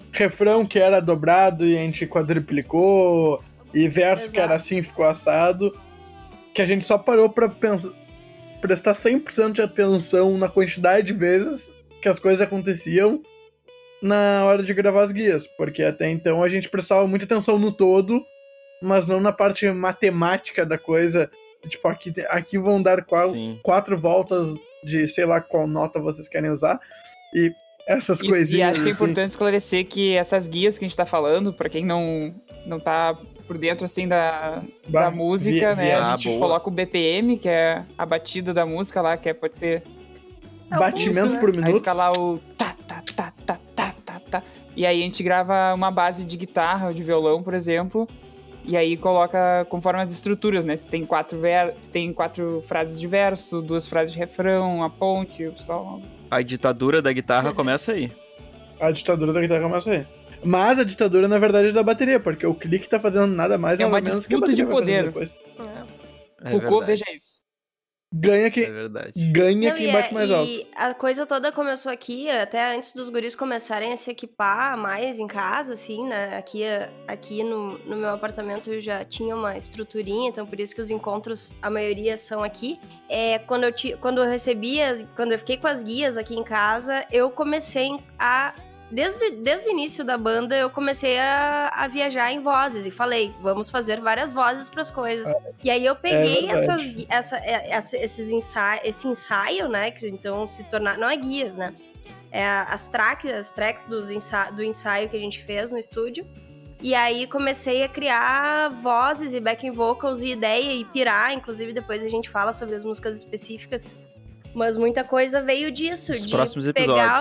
refrão 0.10 0.66
que 0.66 0.80
era 0.80 1.02
dobrado 1.02 1.66
e 1.66 1.76
a 1.76 1.82
gente 1.82 2.08
quadriplicou, 2.08 3.44
e 3.74 3.90
verso 3.90 4.28
Exato. 4.28 4.34
que 4.34 4.40
era 4.40 4.56
assim 4.56 4.82
ficou 4.82 5.06
assado. 5.06 5.78
Que 6.54 6.62
a 6.62 6.66
gente 6.66 6.86
só 6.86 6.98
parou 6.98 7.30
pra 7.30 7.50
pensar, 7.50 7.92
prestar 8.62 8.94
100% 8.94 9.52
de 9.52 9.62
atenção 9.62 10.38
na 10.38 10.48
quantidade 10.48 11.08
de 11.08 11.14
vezes 11.14 11.74
que 12.02 12.08
as 12.08 12.20
coisas 12.20 12.40
aconteciam 12.40 13.22
na 14.02 14.46
hora 14.46 14.64
de 14.64 14.74
gravar 14.74 15.04
as 15.04 15.12
guias, 15.12 15.46
porque 15.46 15.84
até 15.84 16.10
então 16.10 16.44
a 16.44 16.50
gente 16.50 16.70
prestava 16.70 17.06
muita 17.06 17.26
atenção 17.26 17.60
no 17.60 17.72
todo, 17.72 18.26
mas 18.82 19.08
não 19.08 19.20
na 19.20 19.32
parte 19.32 19.70
matemática 19.70 20.66
da 20.66 20.78
coisa. 20.78 21.30
Tipo, 21.68 21.88
aqui, 21.88 22.12
aqui 22.30 22.58
vão 22.58 22.82
dar 22.82 23.06
qual, 23.06 23.32
quatro 23.62 24.00
voltas 24.00 24.56
de 24.84 25.08
sei 25.08 25.26
lá 25.26 25.40
qual 25.40 25.68
nota 25.68 26.00
vocês 26.00 26.28
querem 26.28 26.50
usar. 26.50 26.80
E 27.36 27.54
essas 27.88 28.20
Isso, 28.20 28.30
coisinhas. 28.30 28.60
E 28.60 28.64
acho 28.64 28.82
que 28.82 28.90
é 28.90 28.92
assim. 28.92 29.04
importante 29.04 29.30
esclarecer 29.30 29.86
que 29.86 30.14
essas 30.16 30.48
guias 30.48 30.78
que 30.78 30.86
a 30.86 30.88
gente 30.88 30.98
tá 30.98 31.06
falando, 31.06 31.54
para 31.54 31.70
quem 31.70 31.86
não, 31.86 32.34
não 32.66 32.80
tá 32.80 33.18
por 33.48 33.58
dentro 33.58 33.86
assim 33.86 34.08
da, 34.08 34.64
bah, 34.88 35.02
da 35.02 35.12
música, 35.12 35.76
via, 35.76 35.76
né? 35.76 35.86
Via, 35.86 36.04
a 36.04 36.16
gente 36.16 36.40
coloca 36.40 36.68
o 36.68 36.72
BPM, 36.72 37.38
que 37.38 37.50
é 37.50 37.84
a 37.98 38.06
batida 38.06 38.54
da 38.54 38.66
música 38.66 39.02
lá, 39.02 39.18
que 39.18 39.30
é, 39.30 39.34
pode 39.34 39.58
ser. 39.58 39.84
É 40.72 40.78
Batimentos 40.78 41.36
por 41.36 41.52
minuto. 41.52 41.68
Aí 41.68 41.74
fica 41.74 41.92
lá 41.92 42.12
o 42.14 42.40
tá, 42.58 42.74
tá, 42.88 43.04
tá, 43.14 43.34
tá, 43.46 43.60
tá? 44.32 44.44
E 44.76 44.86
aí 44.86 45.02
a 45.02 45.04
gente 45.04 45.22
grava 45.22 45.74
uma 45.74 45.92
base 45.92 46.26
de 46.26 46.38
guitarra 46.38 46.88
ou 46.88 46.94
de 46.94 47.04
violão, 47.04 47.44
por 47.44 47.54
exemplo, 47.54 48.08
e 48.64 48.78
aí 48.78 48.96
coloca 48.96 49.66
conforme 49.70 50.02
as 50.02 50.12
estruturas, 50.12 50.64
né? 50.64 50.76
Se 50.76 50.90
tem 50.90 51.06
quatro, 51.06 51.40
ver... 51.40 51.74
Se 51.76 51.92
tem 51.92 52.14
quatro 52.14 52.62
frases 52.64 53.00
de 53.00 53.08
verso, 53.08 53.62
duas 53.62 53.88
frases 53.88 54.14
de 54.14 54.20
refrão, 54.20 54.84
a 54.84 54.90
ponte, 54.90 55.46
o 55.46 55.58
sol. 55.58 56.02
A 56.30 56.42
ditadura 56.42 57.02
da 57.02 57.12
guitarra 57.12 57.54
começa 57.54 57.92
aí. 57.92 58.12
A 58.80 58.92
ditadura 58.92 59.34
da 59.34 59.42
guitarra 59.42 59.62
começa 59.62 59.92
aí. 59.92 60.08
Mas 60.44 60.80
a 60.80 60.84
ditadura, 60.84 61.28
na 61.28 61.38
verdade, 61.38 61.70
é 61.70 61.72
da 61.72 61.84
bateria, 61.84 62.20
porque 62.20 62.46
o 62.46 62.56
clique 62.56 62.90
tá 62.90 63.00
fazendo 63.00 63.28
nada 63.28 63.58
mais 63.58 63.80
é 63.80 63.86
uma 63.86 64.02
disputa 64.02 64.54
de 64.54 64.66
poder. 64.66 65.14
É. 65.16 66.48
É 66.48 66.50
Foucault, 66.50 66.86
veja 66.86 67.06
isso. 67.16 67.41
Ganha 68.12 68.50
quem, 68.52 68.64
É 68.64 68.72
verdade. 68.72 69.12
ganha 69.32 69.70
Não, 69.70 69.78
quem 69.78 69.90
e 69.90 69.92
bate 69.94 70.10
é- 70.10 70.14
mais 70.14 70.30
e 70.30 70.34
alto. 70.34 70.68
a 70.76 70.94
coisa 70.94 71.26
toda 71.26 71.52
começou 71.52 71.92
aqui, 71.92 72.30
até 72.30 72.76
antes 72.76 72.94
dos 72.94 73.10
guris 73.10 73.36
começarem 73.36 73.94
a 73.94 73.98
se 73.98 74.12
equipar 74.12 74.78
mais 74.78 75.20
em 75.20 75.28
casa, 75.28 75.74
assim, 75.74 76.08
né? 76.08 76.38
Aqui, 76.38 76.64
aqui 77.08 77.44
no, 77.44 77.78
no 77.80 77.96
meu 77.96 78.10
apartamento 78.10 78.70
eu 78.72 78.82
já 78.82 79.04
tinha 79.06 79.36
uma 79.36 79.58
estruturinha, 79.58 80.30
então 80.30 80.46
por 80.46 80.60
isso 80.60 80.76
que 80.76 80.82
os 80.82 80.92
encontros, 80.92 81.54
a 81.62 81.70
maioria 81.70 82.18
são 82.18 82.44
aqui. 82.44 82.80
É, 83.10 83.40
quando, 83.40 83.64
eu 83.64 83.72
ti, 83.72 83.98
quando 84.02 84.22
eu 84.24 84.30
recebi, 84.30 84.82
as, 84.82 85.06
quando 85.16 85.32
eu 85.32 85.40
fiquei 85.40 85.58
com 85.58 85.68
as 85.68 85.82
guias 85.84 86.18
aqui 86.18 86.36
em 86.36 86.44
casa, 86.44 87.06
eu 87.12 87.30
comecei 87.32 87.90
a 88.20 88.54
desde, 88.92 89.32
desde 89.32 89.68
o 89.68 89.72
início 89.72 90.04
da 90.04 90.18
banda, 90.18 90.56
eu 90.56 90.70
comecei 90.70 91.18
a, 91.20 91.70
a 91.74 91.88
viajar 91.88 92.32
em 92.32 92.40
vozes 92.42 92.86
e 92.86 92.92
falei, 92.92 93.34
vamos 93.42 93.70
fazer 93.70 94.00
várias 94.02 94.34
vozes 94.34 94.70
para 94.70 94.82
as 94.82 94.92
coisas. 94.92 95.34
E 95.64 95.70
aí 95.70 95.86
eu 95.86 95.96
peguei 95.96 96.48
verdade. 96.48 97.06
essas, 97.06 97.06
essa, 97.10 97.38
é, 97.38 97.70
essa- 97.72 97.98
esses 97.98 98.32
ensaio, 98.32 98.82
esse 98.84 99.08
ensaio, 99.08 99.68
né, 99.70 99.92
que 99.92 100.08
então 100.08 100.46
se 100.46 100.64
tornar, 100.66 100.98
não 100.98 101.10
é 101.10 101.16
guias, 101.18 101.56
né? 101.58 101.74
É 102.32 102.46
as 102.46 102.88
tracks, 102.88 103.32
as 103.32 103.52
tracks 103.52 103.88
dos 103.88 104.10
ensa, 104.10 104.52
do 104.52 104.64
ensaio 104.64 105.10
que 105.10 105.18
a 105.18 105.20
gente 105.20 105.44
fez 105.44 105.72
no 105.72 105.78
estúdio. 105.78 106.26
E 106.82 106.96
aí 106.96 107.28
comecei 107.28 107.84
a 107.84 107.90
criar 107.90 108.70
vozes 108.70 109.34
e 109.34 109.40
backing 109.40 109.72
vocals 109.72 110.22
e 110.22 110.30
ideia 110.30 110.72
e 110.74 110.84
pirar, 110.86 111.32
inclusive 111.34 111.74
depois 111.74 112.02
a 112.04 112.08
gente 112.08 112.30
fala 112.30 112.52
sobre 112.54 112.76
as 112.76 112.84
músicas 112.84 113.18
específicas. 113.18 113.98
Mas 114.54 114.78
muita 114.78 115.04
coisa 115.04 115.42
veio 115.42 115.72
disso, 115.72 116.12
Nos 116.14 116.26
de 116.26 116.32
próximos 116.34 116.66
pegar 116.74 117.20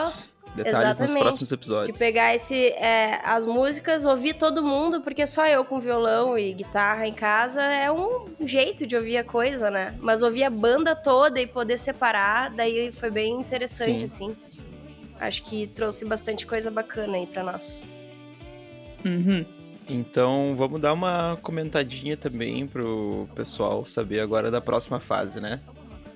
Detalhes 0.55 0.99
nos 0.99 1.11
Exatamente. 1.11 1.23
próximos 1.23 1.53
episódios. 1.53 1.93
de 1.93 1.99
pegar 1.99 2.35
esse, 2.35 2.69
é, 2.71 3.21
as 3.25 3.47
músicas, 3.47 4.05
ouvir 4.05 4.35
todo 4.35 4.63
mundo, 4.63 5.01
porque 5.01 5.27
só 5.27 5.47
eu 5.47 5.65
com 5.65 5.79
violão 5.79 6.37
e 6.37 6.53
guitarra 6.53 7.07
em 7.07 7.13
casa 7.13 7.63
é 7.63 7.91
um 7.91 8.27
jeito 8.45 8.87
de 8.87 8.97
ouvir 8.97 9.19
a 9.19 9.25
coisa, 9.25 9.71
né? 9.71 9.95
Mas 10.01 10.23
ouvir 10.23 10.45
a 10.45 10.51
banda 10.51 10.97
toda 10.97 11.41
e 11.41 11.47
poder 11.47 11.79
separar, 11.79 12.51
daí 12.51 12.91
foi 12.93 13.11
bem 13.11 13.33
interessante, 13.35 14.05
assim. 14.05 14.37
Acho 15.21 15.43
que 15.45 15.67
trouxe 15.69 16.05
bastante 16.05 16.47
coisa 16.47 16.71
bacana 16.71 17.17
aí 17.17 17.27
pra 17.27 17.43
nós. 17.45 17.85
Uhum. 19.05 19.45
Então, 19.89 20.55
vamos 20.57 20.81
dar 20.81 20.93
uma 20.93 21.39
comentadinha 21.43 22.17
também 22.17 22.67
pro 22.67 23.29
pessoal 23.35 23.85
saber 23.85 24.21
agora 24.21 24.51
da 24.51 24.61
próxima 24.61 25.01
fase, 25.01 25.41
né? 25.41 25.61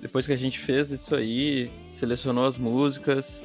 Depois 0.00 0.26
que 0.26 0.32
a 0.32 0.36
gente 0.36 0.58
fez 0.58 0.90
isso 0.90 1.14
aí, 1.14 1.70
selecionou 1.90 2.46
as 2.46 2.58
músicas, 2.58 3.42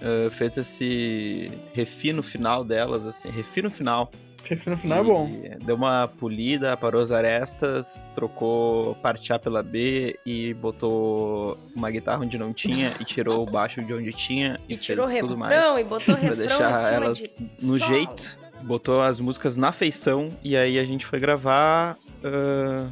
eh, 0.00 0.28
fez 0.30 0.56
esse 0.58 1.50
refino 1.72 2.22
final 2.22 2.64
delas, 2.64 3.06
assim, 3.06 3.30
refino 3.30 3.70
final. 3.70 4.10
Porque 4.36 4.58
no 4.68 4.76
final 4.76 4.98
é 4.98 5.02
bom. 5.02 5.30
Deu 5.64 5.74
uma 5.74 6.06
polida, 6.06 6.76
parou 6.76 7.00
as 7.00 7.10
arestas, 7.10 8.06
trocou 8.14 8.94
parte 8.96 9.32
A 9.32 9.38
pela 9.38 9.62
B 9.62 10.18
e 10.26 10.52
botou 10.52 11.56
uma 11.74 11.90
guitarra 11.90 12.22
onde 12.22 12.36
não 12.36 12.52
tinha 12.52 12.92
e 13.00 13.04
tirou 13.06 13.42
o 13.42 13.50
baixo 13.50 13.82
de 13.82 13.94
onde 13.94 14.12
tinha 14.12 14.58
e, 14.68 14.74
E, 14.74 14.76
tirou 14.76 15.06
fez 15.06 15.20
tudo 15.20 15.34
refrão 15.34 15.48
mais 15.48 15.78
e 15.80 15.84
botou 15.84 16.14
pra 16.18 16.34
deixar 16.34 16.92
elas 16.92 17.18
de 17.20 17.32
no 17.66 17.78
solo. 17.78 17.90
jeito. 17.90 18.38
Botou 18.64 19.00
as 19.00 19.18
músicas 19.18 19.56
na 19.56 19.72
feição 19.72 20.30
e 20.42 20.54
aí 20.56 20.78
a 20.78 20.84
gente 20.84 21.06
foi 21.06 21.18
gravar. 21.18 21.96
ah, 22.22 22.90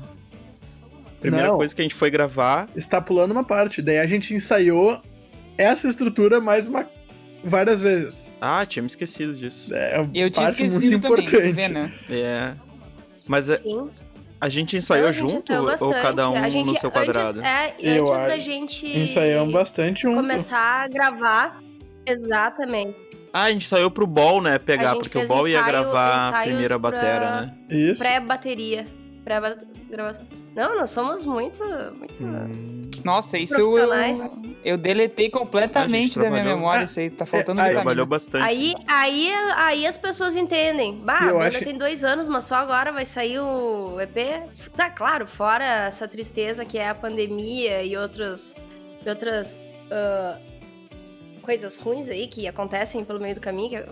Primeira 1.20 1.48
Não. 1.48 1.56
coisa 1.56 1.74
que 1.74 1.80
a 1.80 1.84
gente 1.84 1.94
foi 1.94 2.10
gravar. 2.10 2.68
Está 2.74 3.00
pulando 3.00 3.30
uma 3.30 3.44
parte. 3.44 3.80
Daí 3.82 3.98
a 3.98 4.06
gente 4.06 4.34
ensaiou 4.34 5.00
essa 5.62 5.88
estrutura 5.88 6.40
mais 6.40 6.66
uma 6.66 6.88
várias 7.44 7.80
vezes. 7.80 8.32
Ah, 8.40 8.64
tinha 8.66 8.82
me 8.82 8.86
esquecido 8.88 9.34
disso. 9.34 9.74
É 9.74 9.98
uma 10.00 10.10
Eu 10.14 10.30
tinha 10.30 10.48
esquecido 10.48 10.90
muito 10.92 11.02
também, 11.08 11.24
tá 11.26 11.30
importante. 11.30 11.52
vendo? 11.52 11.92
É. 12.10 12.54
Mas 13.26 13.50
a, 13.50 13.56
Sim. 13.56 13.90
a 14.40 14.48
gente 14.48 14.76
ensaiou 14.76 15.06
Não, 15.06 15.12
gente 15.12 15.30
junto 15.30 15.52
ensaiou 15.52 15.88
ou 15.94 16.02
cada 16.02 16.28
um 16.30 16.50
gente, 16.50 16.72
no 16.72 16.78
seu 16.78 16.90
antes- 16.90 17.04
quadrado? 17.12 17.40
é, 17.42 17.74
Eu 17.78 18.12
antes 18.12 18.26
da 18.26 18.38
gente 18.38 18.86
Ensaiamos 18.86 19.52
bastante 19.52 20.06
um. 20.06 20.14
começar 20.14 20.84
a 20.84 20.88
gravar. 20.88 21.60
Exatamente. 22.06 22.96
Ah, 23.32 23.44
a 23.44 23.50
gente 23.52 23.66
saiu 23.66 23.90
pro 23.90 24.06
Ball, 24.06 24.42
né? 24.42 24.58
Pegar, 24.58 24.90
gente 24.94 25.08
porque 25.08 25.18
o 25.24 25.26
Ball 25.28 25.48
ia 25.48 25.58
ensaio- 25.60 25.72
gravar 25.72 26.28
a 26.28 26.42
primeira 26.42 26.78
pra- 26.78 26.90
batera, 26.90 27.40
né? 27.42 27.54
Isso. 27.70 28.02
Pré-bateria. 28.02 28.84
Pré-gravação. 29.24 30.26
Não, 30.54 30.76
nós 30.78 30.90
somos 30.90 31.24
muito. 31.24 31.62
muito 31.98 32.22
Hum, 32.24 32.82
Nossa, 33.04 33.38
isso 33.38 33.54
eu, 33.58 33.74
eu 34.62 34.76
deletei 34.76 35.30
completamente 35.30 36.18
da 36.18 36.30
minha 36.30 36.44
memória. 36.44 36.84
Isso 36.84 37.00
aí 37.00 37.08
tá 37.10 37.24
faltando 37.26 37.60
é, 37.60 37.68
aí- 37.68 37.72
trabalhou 37.72 38.04
bastante. 38.06 38.44
Aí, 38.44 38.74
aí, 38.86 39.30
aí 39.56 39.86
as 39.86 39.96
pessoas 39.96 40.36
entendem. 40.36 40.98
Bah, 40.98 41.20
Eu 41.22 41.30
a 41.30 41.32
banda 41.44 41.56
acho- 41.56 41.64
tem 41.64 41.76
dois 41.78 42.04
anos, 42.04 42.28
mas 42.28 42.44
só 42.44 42.56
agora 42.56 42.92
vai 42.92 43.04
sair 43.06 43.38
o 43.40 43.98
EP. 44.00 44.42
Tá 44.76 44.90
claro, 44.90 45.26
fora 45.26 45.64
essa 45.64 46.06
tristeza 46.06 46.64
que 46.66 46.76
é 46.76 46.88
a 46.90 46.94
pandemia 46.94 47.82
e 47.82 47.96
outros, 47.96 48.54
e 49.04 49.08
outras 49.08 49.58
ah, 49.90 50.38
coisas 51.40 51.78
ruins 51.78 52.08
aí 52.10 52.28
que 52.28 52.46
acontecem 52.46 53.04
pelo 53.06 53.18
meio 53.20 53.34
do 53.34 53.40
caminho. 53.40 53.70
que 53.70 53.76
é- 53.76 53.86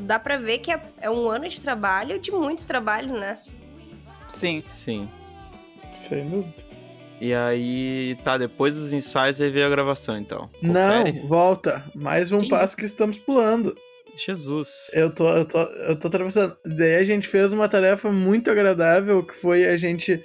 dá 0.00 0.18
pra 0.18 0.36
ver 0.36 0.58
que 0.58 0.72
é, 0.72 0.82
é 1.00 1.08
um 1.08 1.28
ano 1.30 1.48
de 1.48 1.60
trabalho, 1.60 2.20
de 2.20 2.32
muito 2.32 2.66
trabalho, 2.66 3.12
né? 3.18 3.38
Sim. 4.28 4.62
Sim. 4.66 5.08
Sem 5.92 6.28
dúvida. 6.28 6.72
E 7.20 7.32
aí, 7.32 8.16
tá, 8.24 8.36
depois 8.36 8.74
dos 8.74 8.92
ensaios 8.92 9.40
aí 9.40 9.48
veio 9.50 9.66
a 9.66 9.70
gravação, 9.70 10.16
então. 10.18 10.50
Confere? 10.60 11.12
Não, 11.20 11.28
volta. 11.28 11.84
Mais 11.94 12.32
um 12.32 12.40
Sim. 12.40 12.48
passo 12.48 12.76
que 12.76 12.84
estamos 12.84 13.16
pulando. 13.18 13.76
Jesus. 14.16 14.90
Eu 14.92 15.14
tô, 15.14 15.28
eu 15.28 15.44
tô, 15.46 15.58
eu 15.60 15.96
tô 15.98 16.08
atravessando. 16.08 16.56
Daí 16.66 16.96
a 16.96 17.04
gente 17.04 17.28
fez 17.28 17.52
uma 17.52 17.68
tarefa 17.68 18.10
muito 18.10 18.50
agradável, 18.50 19.22
que 19.24 19.34
foi 19.34 19.66
a 19.66 19.76
gente 19.76 20.22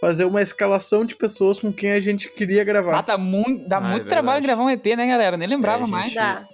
fazer 0.00 0.24
uma 0.26 0.42
escalação 0.42 1.04
de 1.04 1.16
pessoas 1.16 1.58
com 1.58 1.72
quem 1.72 1.92
a 1.92 2.00
gente 2.00 2.30
queria 2.30 2.60
Ah, 2.60 2.64
gravar. 2.64 3.02
dá 3.02 3.16
muito, 3.18 3.66
dá 3.66 3.78
Ah, 3.78 3.86
é 3.88 3.90
muito 3.92 4.06
trabalho 4.06 4.40
verdade. 4.42 4.46
gravar 4.46 4.62
um 4.64 4.70
EP, 4.70 4.86
né, 4.96 5.06
galera? 5.06 5.36
Nem 5.36 5.48
lembrava 5.48 5.78
É, 5.78 5.86
gente. 5.86 5.90
mais. 5.90 6.14
Dá. 6.14 6.46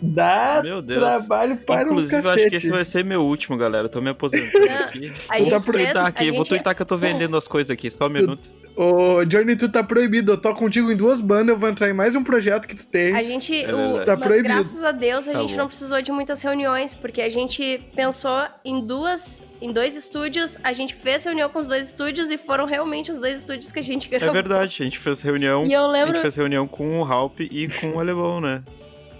Dá 0.00 0.60
Meu 0.62 0.80
Deus. 0.80 1.00
trabalho 1.00 1.56
para 1.56 1.82
Inclusive, 1.82 2.16
um 2.16 2.18
eu 2.20 2.28
acho 2.28 2.36
cacete. 2.36 2.50
que 2.50 2.56
esse 2.56 2.70
vai 2.70 2.84
ser 2.84 3.04
meu 3.04 3.22
último, 3.24 3.56
galera. 3.56 3.86
Eu 3.86 3.88
tô 3.88 4.00
me 4.00 4.10
aposentando 4.10 4.64
aqui. 4.84 5.12
A 5.28 5.36
Vou 5.38 5.46
gente 5.46 5.50
tá 5.50 5.60
fez, 5.60 5.84
tuitar 5.86 6.04
a 6.04 6.08
aqui, 6.08 6.30
vou 6.30 6.44
tuitar 6.44 6.74
que 6.74 6.82
eu 6.82 6.86
tô 6.86 6.96
vendendo 6.96 7.36
as 7.36 7.48
coisas 7.48 7.70
aqui, 7.70 7.90
só 7.90 8.06
um 8.06 8.10
minuto. 8.10 8.52
Ô, 8.76 9.24
Johnny, 9.24 9.56
tu 9.56 9.68
tá 9.68 9.82
proibido. 9.82 10.32
Eu 10.32 10.36
tô 10.38 10.54
contigo 10.54 10.88
em 10.92 10.94
duas 10.96 11.20
bandas, 11.20 11.48
eu 11.48 11.58
vou 11.58 11.68
entrar 11.68 11.90
em 11.90 11.92
mais 11.92 12.14
um 12.14 12.22
projeto 12.22 12.68
que 12.68 12.76
tu 12.76 12.86
tem. 12.86 13.12
A 13.16 13.24
gente, 13.24 13.52
É 13.64 13.74
o-. 13.74 13.94
Tá 14.04 14.16
mas 14.16 14.28
proibido. 14.28 14.54
graças 14.54 14.84
a 14.84 14.92
Deus 14.92 15.26
a 15.28 15.32
Tá 15.32 15.40
gente 15.40 15.50
bom. 15.54 15.56
não 15.58 15.66
precisou 15.66 16.00
de 16.00 16.12
muitas 16.12 16.40
reuniões, 16.42 16.94
porque 16.94 17.20
a 17.20 17.28
gente 17.28 17.80
pensou 17.96 18.44
em 18.64 18.86
duas, 18.86 19.44
em 19.60 19.72
dois 19.72 19.96
estúdios, 19.96 20.58
a 20.62 20.72
gente 20.72 20.94
fez 20.94 21.24
reunião 21.24 21.48
com 21.50 21.58
os 21.58 21.66
dois 21.66 21.88
estúdios 21.88 22.30
e 22.30 22.38
foram 22.38 22.66
realmente 22.66 23.10
os 23.10 23.18
dois 23.18 23.40
estúdios 23.40 23.72
que 23.72 23.80
a 23.80 23.82
gente 23.82 24.06
É 24.14 24.16
gravou. 24.18 24.32
verdade, 24.32 24.76
a 24.80 24.84
gente 24.84 24.96
fez 24.96 25.22
reunião. 25.22 25.66
E 25.66 25.72
eu 25.72 25.82
A 25.82 25.88
lembro, 25.88 26.14
gente 26.14 26.22
fez 26.22 26.36
reunião 26.36 26.68
com 26.68 27.00
o 27.00 27.04
Halp 27.04 27.40
e 27.40 27.66
com 27.80 27.94
o 27.96 27.98
Alemão, 28.00 28.40
né? 28.40 28.62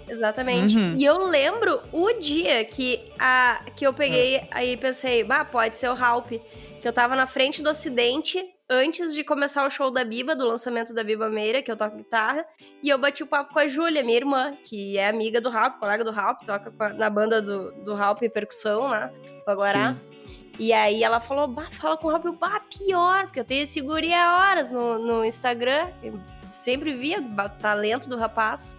Exatamente. 0.09 0.77
Uhum. 0.77 0.95
E 0.97 1.05
eu 1.05 1.17
lembro 1.25 1.81
o 1.91 2.11
dia 2.13 2.63
que 2.65 3.11
a 3.19 3.63
que 3.75 3.85
eu 3.85 3.93
peguei 3.93 4.47
aí 4.51 4.75
pensei, 4.77 5.23
bah, 5.23 5.45
pode 5.45 5.77
ser 5.77 5.89
o 5.89 5.93
Halp, 6.03 6.29
que 6.81 6.87
eu 6.87 6.93
tava 6.93 7.15
na 7.15 7.25
frente 7.25 7.61
do 7.61 7.69
Ocidente 7.69 8.43
antes 8.69 9.13
de 9.15 9.23
começar 9.23 9.65
o 9.65 9.69
show 9.69 9.89
da 9.89 10.03
Biba, 10.03 10.35
do 10.35 10.45
lançamento 10.45 10.93
da 10.93 11.03
Biba 11.03 11.27
Meira, 11.27 11.61
que 11.61 11.71
eu 11.71 11.75
toco 11.75 11.97
guitarra, 11.97 12.45
e 12.83 12.89
eu 12.89 12.99
bati 12.99 13.23
o 13.23 13.27
papo 13.27 13.51
com 13.51 13.59
a 13.59 13.67
Júlia, 13.67 14.03
minha 14.03 14.17
irmã, 14.17 14.55
que 14.63 14.95
é 14.97 15.07
amiga 15.09 15.41
do 15.41 15.49
Halp, 15.49 15.79
colega 15.79 16.03
do 16.03 16.11
Halp, 16.11 16.43
toca 16.45 16.71
a- 16.79 16.89
na 16.89 17.09
banda 17.09 17.41
do, 17.41 17.71
do 17.83 17.93
Halp 17.95 18.19
percussão, 18.31 18.87
né? 18.89 19.11
Com 19.43 19.51
a 19.51 19.55
Guará. 19.55 19.95
E 20.59 20.71
aí 20.73 21.03
ela 21.03 21.19
falou, 21.19 21.47
bah, 21.47 21.67
fala 21.71 21.97
com 21.97 22.09
o 22.09 22.11
Halp, 22.11 22.25
bah, 22.39 22.61
pior, 22.77 23.23
porque 23.25 23.39
eu 23.39 23.45
tenho 23.45 23.63
esse 23.63 23.81
guri 23.81 24.13
há 24.13 24.37
horas 24.37 24.71
no, 24.71 24.99
no 24.99 25.25
Instagram, 25.25 25.89
eu 26.03 26.19
sempre 26.51 26.93
via 26.95 27.19
o 27.19 27.49
talento 27.59 28.07
do 28.07 28.17
rapaz. 28.17 28.77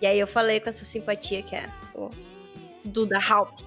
E 0.00 0.06
aí 0.06 0.18
eu 0.18 0.26
falei 0.26 0.60
com 0.60 0.68
essa 0.68 0.84
simpatia 0.84 1.42
que 1.42 1.56
é 1.56 1.68
o 1.94 2.10
Duda 2.84 3.18
Halp. 3.18 3.58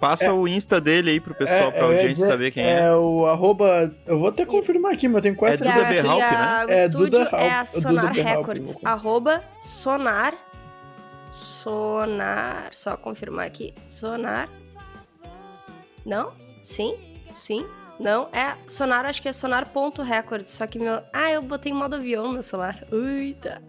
Passa 0.00 0.26
É. 0.26 0.30
o 0.32 0.46
Insta 0.46 0.80
dele 0.80 1.10
aí 1.10 1.18
pro 1.20 1.34
pessoal, 1.34 1.72
pra 1.72 1.80
eu 1.80 1.86
ia 1.88 1.92
audiência 1.94 2.08
dizer, 2.14 2.26
saber 2.26 2.50
quem 2.52 2.62
é. 2.64 2.82
É 2.82 2.94
o 2.94 3.26
arroba. 3.26 3.92
Eu 4.06 4.18
vou 4.20 4.28
até 4.28 4.44
confirmar 4.46 4.92
aqui, 4.92 5.08
mas 5.08 5.16
eu 5.16 5.22
tenho 5.22 5.34
quase 5.36 5.64
É 5.64 5.66
E 5.66 5.72
Duda 5.72 5.86
a, 5.86 5.90
B. 5.90 5.98
Halp, 5.98 6.20
a- 6.22 6.30
né? 6.30 6.64
o 6.66 6.70
É, 6.70 6.84
estúdio 6.86 7.06
Duda 7.10 7.30
é 7.32 7.50
a 7.50 7.62
Duda 7.62 7.66
Sonar. 7.66 8.04
Halp, 8.06 8.16
Records. 8.16 8.76
Arroba 8.84 9.44
Sonar. 9.60 10.34
Sonar. 11.30 12.68
Só 12.72 12.96
confirmar 12.96 13.46
aqui. 13.46 13.74
Sonar. 13.88 14.48
Não? 16.06 16.32
Sim? 16.62 16.96
Sim? 17.32 17.66
Não? 17.98 18.28
É 18.32 18.54
Sonar, 18.68 19.04
acho 19.04 19.20
que 19.20 19.28
é 19.28 19.32
Sonar.records. 19.32 20.52
Só 20.52 20.64
que 20.68 20.78
meu. 20.78 21.02
Ah, 21.12 21.32
eu 21.32 21.42
botei 21.42 21.72
em 21.72 21.74
modo 21.74 21.96
avião 21.96 22.24
no 22.28 22.32
meu 22.34 22.42
celular. 22.42 22.84
Eita. 22.92 23.60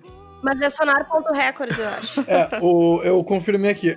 Mas 0.42 0.62
é 0.62 0.70
Sonar.records, 0.70 1.78
eu 1.78 1.88
acho. 1.88 2.22
É, 2.28 2.60
o, 2.62 3.02
eu 3.04 3.24
confirmei 3.24 3.72
aqui. 3.72 3.96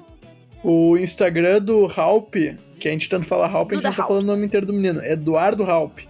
O 0.62 0.96
Instagram 0.96 1.60
do 1.60 1.86
Halp, 1.86 2.34
que 2.78 2.88
a 2.88 2.90
gente 2.90 3.08
tanto 3.08 3.26
fala 3.26 3.46
Halp, 3.46 3.72
a 3.72 3.74
gente 3.74 3.84
não 3.84 3.92
tá 3.92 4.02
Halp. 4.02 4.08
falando 4.08 4.24
o 4.24 4.26
nome 4.28 4.46
inteiro 4.46 4.66
do 4.66 4.72
menino. 4.72 5.00
É 5.00 5.12
Eduardo 5.12 5.64
Halp. 5.64 6.00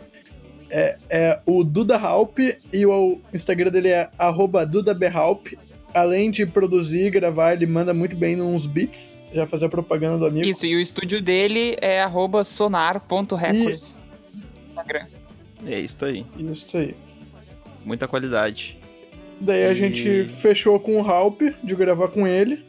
É, 0.70 0.96
é 1.10 1.40
o 1.44 1.62
Duda 1.62 1.98
Halp 1.98 2.38
e 2.72 2.86
o 2.86 3.20
Instagram 3.32 3.70
dele 3.70 3.88
é 3.88 4.10
arroba 4.18 4.64
DudaBHalp. 4.64 5.48
Além 5.94 6.30
de 6.30 6.46
produzir 6.46 7.06
e 7.06 7.10
gravar, 7.10 7.52
ele 7.52 7.66
manda 7.66 7.92
muito 7.92 8.16
bem 8.16 8.34
nos 8.34 8.64
beats. 8.64 9.20
Já 9.34 9.46
fazer 9.46 9.66
a 9.66 9.68
propaganda 9.68 10.16
do 10.16 10.26
amigo. 10.26 10.46
Isso, 10.46 10.64
e 10.64 10.74
o 10.74 10.80
estúdio 10.80 11.20
dele 11.20 11.76
é 11.82 12.00
arroba 12.00 12.42
sonar.records. 12.42 14.00
Instagram. 14.70 15.06
É 15.66 15.78
isso 15.78 16.02
aí. 16.04 16.26
Isso 16.38 16.76
aí. 16.76 16.96
muita 17.84 18.08
qualidade. 18.08 18.78
Daí 19.42 19.66
a 19.66 19.74
gente 19.74 20.28
fechou 20.28 20.78
com 20.78 21.00
o 21.00 21.04
Halp 21.04 21.42
de 21.64 21.74
gravar 21.74 22.06
com 22.08 22.24
ele. 22.26 22.64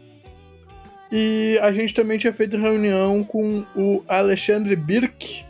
E 1.12 1.60
a 1.62 1.72
gente 1.72 1.94
também 1.94 2.18
tinha 2.18 2.34
feito 2.34 2.58
reunião 2.58 3.24
com 3.24 3.64
o 3.76 4.04
Alexandre 4.08 4.76
Birk. 4.76 5.46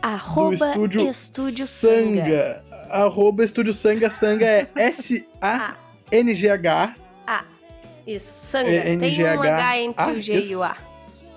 Arroba 0.00 0.56
do 0.56 0.62
estúdio, 0.70 1.10
estúdio 1.10 1.66
Sanga. 1.66 2.22
Sanga. 2.22 2.64
Arroba 2.88 3.44
Estúdio 3.44 3.74
Sanga. 3.74 4.08
Sanga 4.08 4.46
é 4.46 4.68
S-A-N-G-H. 4.78 5.74
Ah, 7.26 7.44
isso. 8.06 8.46
Sanga. 8.46 8.70
É, 8.70 8.96
Tem 8.96 9.24
um 9.24 9.42
H 9.42 9.78
entre 9.80 10.04
ah, 10.04 10.12
o 10.12 10.20
G 10.20 10.34
isso. 10.34 10.52
e 10.52 10.56
o 10.56 10.62
A. 10.62 10.76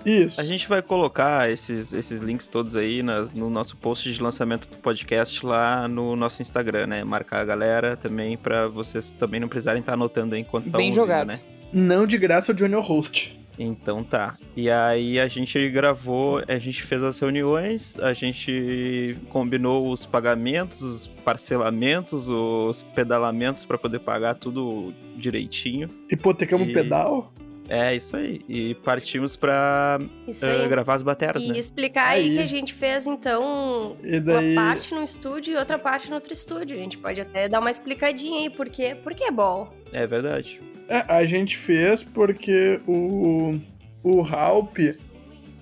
Isso. 0.04 0.40
A 0.40 0.44
gente 0.44 0.68
vai 0.68 0.82
colocar 0.82 1.50
esses, 1.50 1.92
esses 1.92 2.20
links 2.20 2.48
todos 2.48 2.76
aí 2.76 3.02
na, 3.02 3.22
no 3.34 3.48
nosso 3.48 3.76
post 3.76 4.12
de 4.12 4.22
lançamento 4.22 4.68
do 4.68 4.76
podcast 4.76 5.44
lá 5.44 5.86
no 5.88 6.16
nosso 6.16 6.42
Instagram, 6.42 6.86
né? 6.86 7.04
Marcar 7.04 7.40
a 7.40 7.44
galera 7.44 7.96
também 7.96 8.36
para 8.36 8.68
vocês 8.68 9.12
também 9.12 9.40
não 9.40 9.48
precisarem 9.48 9.80
estar 9.80 9.94
anotando 9.94 10.36
enquanto 10.36 10.70
tá 10.70 10.78
Bem 10.78 10.88
ouvindo, 10.88 11.00
jogado. 11.00 11.28
né? 11.28 11.40
Não 11.72 12.06
de 12.06 12.18
graça 12.18 12.52
o 12.52 12.58
Junior 12.58 12.82
Host. 12.82 13.42
Então 13.58 14.02
tá. 14.02 14.36
E 14.56 14.70
aí 14.70 15.20
a 15.20 15.28
gente 15.28 15.68
gravou, 15.70 16.42
a 16.46 16.58
gente 16.58 16.82
fez 16.82 17.02
as 17.02 17.18
reuniões, 17.18 17.98
a 17.98 18.12
gente 18.12 19.16
combinou 19.28 19.90
os 19.90 20.06
pagamentos, 20.06 20.82
os 20.82 21.06
parcelamentos, 21.06 22.28
os 22.28 22.82
pedalamentos 22.94 23.64
para 23.64 23.78
poder 23.78 24.00
pagar 24.00 24.34
tudo 24.34 24.92
direitinho. 25.16 25.88
Hipotecamos 26.10 26.68
e... 26.68 26.72
pedal? 26.72 27.32
É, 27.68 27.94
isso 27.94 28.16
aí. 28.16 28.40
E 28.48 28.74
partimos 28.76 29.36
pra 29.36 29.98
uh, 30.00 30.68
gravar 30.68 30.94
as 30.94 31.02
baterias, 31.02 31.42
e 31.42 31.48
né? 31.48 31.54
E 31.56 31.58
explicar 31.58 32.08
aí. 32.08 32.30
aí. 32.30 32.36
que 32.36 32.42
a 32.42 32.46
gente 32.46 32.74
fez, 32.74 33.06
então, 33.06 33.96
daí... 34.02 34.54
uma 34.54 34.62
parte 34.62 34.94
no 34.94 35.02
estúdio 35.02 35.54
e 35.54 35.56
outra 35.56 35.78
parte 35.78 36.08
no 36.08 36.16
outro 36.16 36.32
estúdio. 36.32 36.76
A 36.76 36.80
gente 36.80 36.98
pode 36.98 37.20
até 37.20 37.48
dar 37.48 37.60
uma 37.60 37.70
explicadinha 37.70 38.40
aí, 38.40 38.50
porque, 38.50 38.96
porque 38.96 39.24
é 39.24 39.30
bom. 39.30 39.72
É 39.92 40.06
verdade. 40.06 40.60
É, 40.88 41.04
a 41.08 41.24
gente 41.24 41.56
fez 41.56 42.02
porque 42.02 42.80
o, 42.86 43.58
o 44.02 44.22
Halp, 44.22 44.78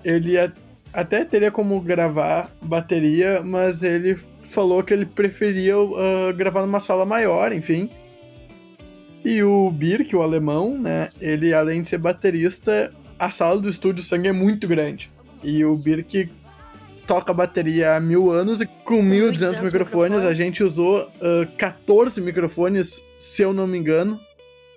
ele 0.05 0.37
até 0.93 1.25
teria 1.25 1.51
como 1.51 1.81
gravar 1.81 2.51
bateria, 2.61 3.43
mas 3.43 3.83
ele 3.83 4.19
falou 4.43 4.83
que 4.83 4.93
ele 4.93 5.07
preferia 5.07 5.79
uh, 5.79 6.35
gravar 6.35 6.63
numa 6.63 6.81
sala 6.81 7.05
maior, 7.05 7.53
enfim. 7.53 7.89
E 9.25 9.43
o 9.43 9.71
Birk, 9.71 10.15
o 10.17 10.23
alemão, 10.23 10.79
né? 10.79 11.11
Ele, 11.21 11.53
além 11.53 11.83
de 11.83 11.89
ser 11.89 11.99
baterista, 11.99 12.93
a 13.19 13.31
sala 13.31 13.61
do 13.61 13.69
estúdio 13.69 14.03
Sangue 14.03 14.29
é 14.29 14.33
muito 14.33 14.67
grande. 14.67 15.11
E 15.43 15.65
o 15.65 15.77
Birk 15.77 16.31
toca 17.07 17.33
bateria 17.33 17.97
há 17.97 18.01
mil 18.01 18.31
anos 18.31 18.61
e 18.61 18.67
com 18.67 19.03
1.200 19.03 19.03
microfones, 19.03 19.73
microfones, 19.73 20.25
a 20.25 20.33
gente 20.33 20.63
usou 20.63 21.03
uh, 21.03 21.47
14 21.57 22.21
microfones, 22.21 23.03
se 23.19 23.43
eu 23.43 23.53
não 23.53 23.67
me 23.67 23.77
engano. 23.77 24.21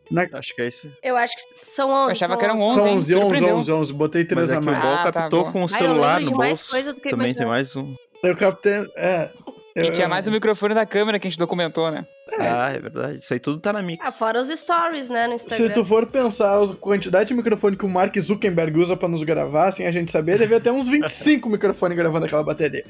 Na... 0.10 0.28
Acho 0.34 0.54
que 0.56 0.62
é 0.62 0.68
isso. 0.68 0.92
Eu 1.02 1.16
acho 1.16 1.36
que 1.36 1.44
são 1.64 1.90
11. 1.90 2.08
Eu 2.08 2.12
achava 2.12 2.38
que 2.38 2.46
eram 2.46 2.56
11, 2.56 2.64
São 2.64 2.98
11, 2.98 3.16
11, 3.16 3.44
11, 3.44 3.72
11, 3.72 3.94
Botei 3.94 4.26
três 4.26 4.50
Mas 4.50 4.52
é 4.52 4.56
a 4.56 4.62
mais. 4.62 4.78
o 4.78 4.82
Bol 4.82 4.94
ah, 4.94 5.12
captou 5.12 5.44
tá 5.46 5.52
com 5.52 5.64
o 5.64 5.70
celular 5.70 6.22
no 6.22 6.32
bolso. 6.32 6.94
Também 7.10 7.34
tem 7.34 7.46
mais 7.46 7.76
um. 7.76 7.96
Eu 8.24 8.36
captei, 8.36 8.86
é... 8.98 9.30
E 9.76 9.92
tinha 9.92 10.08
mais 10.08 10.28
o 10.28 10.32
microfone 10.32 10.76
da 10.76 10.86
câmera 10.86 11.18
que 11.18 11.28
a 11.28 11.30
gente 11.30 11.40
documentou, 11.40 11.90
né? 11.92 12.06
É. 12.32 12.48
Ah, 12.48 12.72
é 12.76 12.80
verdade. 12.80 13.18
Isso 13.18 13.34
aí 13.34 13.40
tudo 13.40 13.60
tá 13.60 13.74
na 13.74 13.82
mix. 13.82 14.08
Ah, 14.08 14.12
fora 14.12 14.40
os 14.40 14.48
stories, 14.48 15.10
né, 15.10 15.28
no 15.28 15.34
Instagram. 15.34 15.68
Se 15.68 15.74
tu 15.74 15.84
for 15.84 16.06
pensar 16.06 16.62
a 16.62 16.68
quantidade 16.76 17.30
de 17.30 17.34
microfone 17.34 17.76
que 17.76 17.86
o 17.86 17.90
Mark 17.90 18.16
Zuckerberg 18.20 18.78
usa 18.80 18.96
pra 18.96 19.08
nos 19.08 19.24
gravar, 19.24 19.72
sem 19.72 19.88
a 19.88 19.92
gente 19.92 20.12
saber, 20.12 20.38
deve 20.38 20.60
ter 20.60 20.70
uns 20.70 20.88
25 20.88 21.50
microfones 21.50 21.98
gravando 21.98 22.26
aquela 22.26 22.44
bateria. 22.44 22.86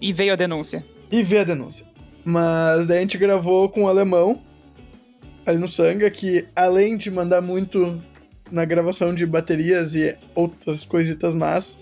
E 0.00 0.12
veio 0.12 0.32
a 0.32 0.36
denúncia. 0.36 0.84
E 1.10 1.22
veio 1.22 1.42
a 1.42 1.44
denúncia. 1.44 1.86
Mas 2.24 2.86
daí 2.86 2.98
a 2.98 3.00
gente 3.00 3.18
gravou 3.18 3.68
com 3.68 3.84
o 3.84 3.88
alemão, 3.88 4.40
ali 5.44 5.58
no 5.58 5.68
Sanga, 5.68 6.08
que 6.08 6.46
além 6.54 6.96
de 6.96 7.10
mandar 7.10 7.40
muito 7.40 8.00
na 8.50 8.64
gravação 8.64 9.14
de 9.14 9.26
baterias 9.26 9.94
e 9.94 10.16
outras 10.34 10.84
coisitas 10.84 11.34
más, 11.34 11.78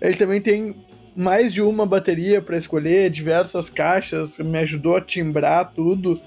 ele 0.00 0.16
também 0.16 0.40
tem 0.40 0.87
mais 1.16 1.52
de 1.52 1.60
uma 1.62 1.86
bateria 1.86 2.40
para 2.40 2.56
escolher, 2.56 3.10
diversas 3.10 3.68
caixas, 3.68 4.38
me 4.38 4.58
ajudou 4.58 4.96
a 4.96 5.00
timbrar 5.00 5.72
tudo. 5.72 6.20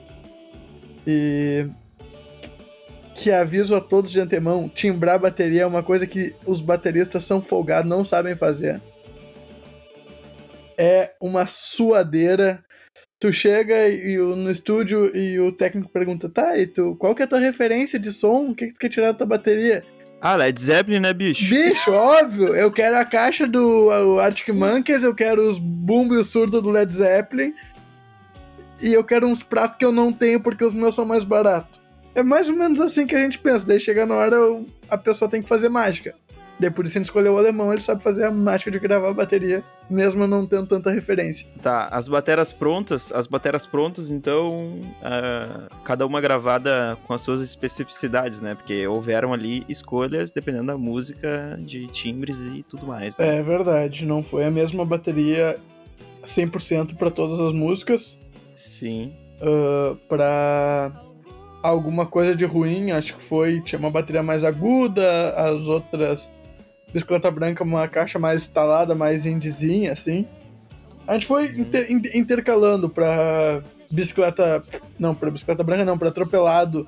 E 1.06 1.68
que 3.16 3.32
aviso 3.32 3.76
a 3.76 3.82
todos 3.82 4.12
de 4.12 4.20
antemão, 4.20 4.68
timbrar 4.68 5.20
bateria 5.20 5.62
é 5.62 5.66
uma 5.66 5.84
coisa 5.84 6.08
que 6.08 6.36
os 6.46 6.62
bateristas 6.62 7.24
são 7.24 7.42
folgados, 7.42 7.90
não 7.90 8.04
sabem 8.04 8.36
fazer. 8.36 8.82
É 10.78 11.12
uma 11.22 11.46
suadeira. 11.46 12.64
Tu 13.20 13.32
chega 13.32 13.88
e, 13.88 14.18
no 14.18 14.50
estúdio 14.50 15.16
e 15.16 15.40
o 15.40 15.52
técnico 15.52 15.92
pergunta, 15.92 16.28
tá, 16.28 16.58
e 16.58 16.66
tu, 16.66 16.96
qual 16.96 17.14
que 17.14 17.22
é 17.22 17.26
a 17.26 17.28
tua 17.28 17.40
referência 17.40 18.00
de 18.00 18.12
som? 18.12 18.50
O 18.50 18.56
que, 18.56 18.68
que 18.68 18.74
tu 18.74 18.80
quer 18.80 18.90
tirar 18.90 19.12
da 19.12 19.20
tua 19.20 19.28
bateria? 19.28 19.84
Ah, 20.22 20.36
Led 20.36 20.62
Zeppelin, 20.62 21.00
né, 21.00 21.14
bicho? 21.14 21.50
Bicho, 21.50 21.92
óbvio. 21.92 22.56
Eu 22.56 22.72
quero 22.72 22.96
a 22.96 23.04
caixa 23.04 23.48
do 23.48 23.90
Arctic 24.22 24.50
Monkeys, 24.54 25.04
eu 25.04 25.16
quero 25.16 25.50
os 25.50 25.58
bumbo 25.58 26.14
e 26.14 26.18
o 26.18 26.24
surdo 26.24 26.62
do 26.62 26.70
Led 26.70 26.94
Zeppelin. 26.94 27.56
E 28.80 28.94
eu 28.94 29.04
quero 29.04 29.28
uns 29.28 29.42
pratos 29.42 29.78
que 29.78 29.86
eu 29.86 29.92
não 29.92 30.14
tenho 30.14 30.40
porque 30.40 30.64
os 30.64 30.76
meus 30.76 30.96
são 30.96 31.06
mais 31.06 31.24
baratos. 31.24 31.82
É 32.14 32.22
mais 32.22 32.50
ou 32.50 32.56
menos 32.56 32.80
assim 32.80 33.08
que 33.08 33.16
a 33.16 33.24
gente 33.24 33.40
pensa. 33.40 33.66
Daí 33.66 33.80
chega 33.80 34.06
na 34.06 34.14
hora, 34.14 34.38
a 34.90 34.98
pessoa 34.98 35.30
tem 35.30 35.42
que 35.42 35.50
fazer 35.50 35.70
mágica. 35.70 36.14
Daí 36.62 36.70
por 36.70 36.86
isso 36.86 36.94
gente 36.94 37.06
escolheu 37.06 37.34
o 37.34 37.38
alemão, 37.40 37.74
ele 37.74 37.82
sabe 37.82 38.04
fazer 38.04 38.24
a 38.24 38.32
mágica 38.32 38.70
de 38.70 38.78
gravar 38.78 39.10
a 39.10 39.14
bateria, 39.14 39.64
mesmo 39.90 40.28
não 40.28 40.46
tendo 40.46 40.68
tanta 40.68 40.92
referência. 40.92 41.50
Tá, 41.60 41.88
as 41.88 42.08
bateras 42.08 42.54
prontas, 42.54 43.12
as 43.12 43.26
bateras 43.26 43.66
prontas, 43.66 44.12
então, 44.12 44.80
uh, 45.02 45.76
cada 45.84 46.06
uma 46.06 46.22
gravada 46.22 47.00
com 47.08 47.16
as 47.16 47.22
suas 47.22 47.42
especificidades, 47.42 48.42
né? 48.42 48.54
Porque 48.54 48.86
houveram 48.86 49.34
ali 49.34 49.66
escolhas 49.68 50.32
dependendo 50.32 50.68
da 50.68 50.78
música, 50.78 51.58
de 51.60 51.88
timbres 51.88 52.40
e 52.40 52.62
tudo 52.70 52.86
mais. 52.86 53.18
Né? 53.18 53.40
É 53.40 53.42
verdade, 53.42 54.06
não 54.06 54.24
foi 54.24 54.46
a 54.46 54.52
mesma 54.52 54.86
bateria 54.86 55.58
100% 56.24 56.96
para 56.96 57.10
todas 57.10 57.40
as 57.40 57.54
músicas. 57.54 58.20
Sim. 58.54 59.16
Uh, 59.42 59.96
para 60.08 60.92
alguma 61.64 62.06
coisa 62.06 62.36
de 62.36 62.46
ruim, 62.46 62.92
acho 62.92 63.16
que 63.16 63.24
foi. 63.24 63.62
Tinha 63.62 63.80
uma 63.80 63.90
bateria 63.90 64.22
mais 64.22 64.44
aguda, 64.44 65.32
as 65.32 65.68
outras 65.68 66.30
bicicleta 66.94 67.30
branca 67.32 67.64
uma 67.64 67.88
caixa 67.88 68.20
mais 68.20 68.44
instalada, 68.44 68.94
mais 68.96 69.26
indizinha, 69.26 69.92
assim. 69.92 70.28
A 71.08 71.14
gente 71.14 71.26
foi 71.26 71.46
inter 71.46 71.88
intercalando 72.16 72.90
pra 72.90 73.62
bicicleta. 73.92 74.64
Não, 75.00 75.14
pra 75.14 75.32
bicicleta 75.32 75.64
branca 75.64 75.86
não, 75.86 75.98
pra 75.98 76.10
atropelado. 76.10 76.88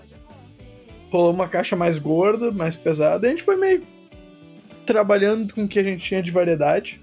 Rolou 1.11 1.31
uma 1.31 1.47
caixa 1.47 1.75
mais 1.75 1.99
gorda, 1.99 2.51
mais 2.51 2.75
pesada. 2.75 3.27
E 3.27 3.29
a 3.29 3.31
gente 3.31 3.43
foi 3.43 3.55
meio 3.55 3.83
trabalhando 4.85 5.53
com 5.53 5.63
o 5.63 5.67
que 5.67 5.79
a 5.79 5.83
gente 5.83 6.03
tinha 6.03 6.21
de 6.21 6.31
variedade. 6.31 7.01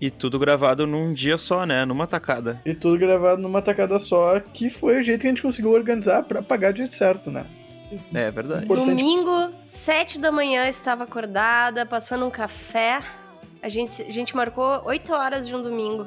E 0.00 0.10
tudo 0.10 0.38
gravado 0.38 0.86
num 0.86 1.12
dia 1.12 1.38
só, 1.38 1.64
né? 1.64 1.84
Numa 1.84 2.06
tacada. 2.06 2.60
E 2.66 2.74
tudo 2.74 2.98
gravado 2.98 3.40
numa 3.40 3.62
tacada 3.62 3.98
só, 4.00 4.40
que 4.40 4.68
foi 4.68 4.98
o 4.98 5.02
jeito 5.02 5.20
que 5.20 5.28
a 5.28 5.30
gente 5.30 5.42
conseguiu 5.42 5.70
organizar 5.70 6.24
para 6.24 6.42
pagar 6.42 6.72
do 6.72 6.78
jeito 6.78 6.94
certo, 6.94 7.30
né? 7.30 7.46
É 8.12 8.30
verdade. 8.30 8.66
Domingo, 8.66 9.50
sete 9.64 10.18
da 10.18 10.30
manhã, 10.30 10.68
estava 10.68 11.04
acordada, 11.04 11.84
passando 11.86 12.26
um 12.26 12.30
café. 12.30 13.00
A 13.62 13.68
gente, 13.68 14.02
a 14.02 14.12
gente 14.12 14.34
marcou 14.34 14.82
oito 14.86 15.12
horas 15.12 15.46
de 15.46 15.54
um 15.54 15.62
domingo. 15.62 16.06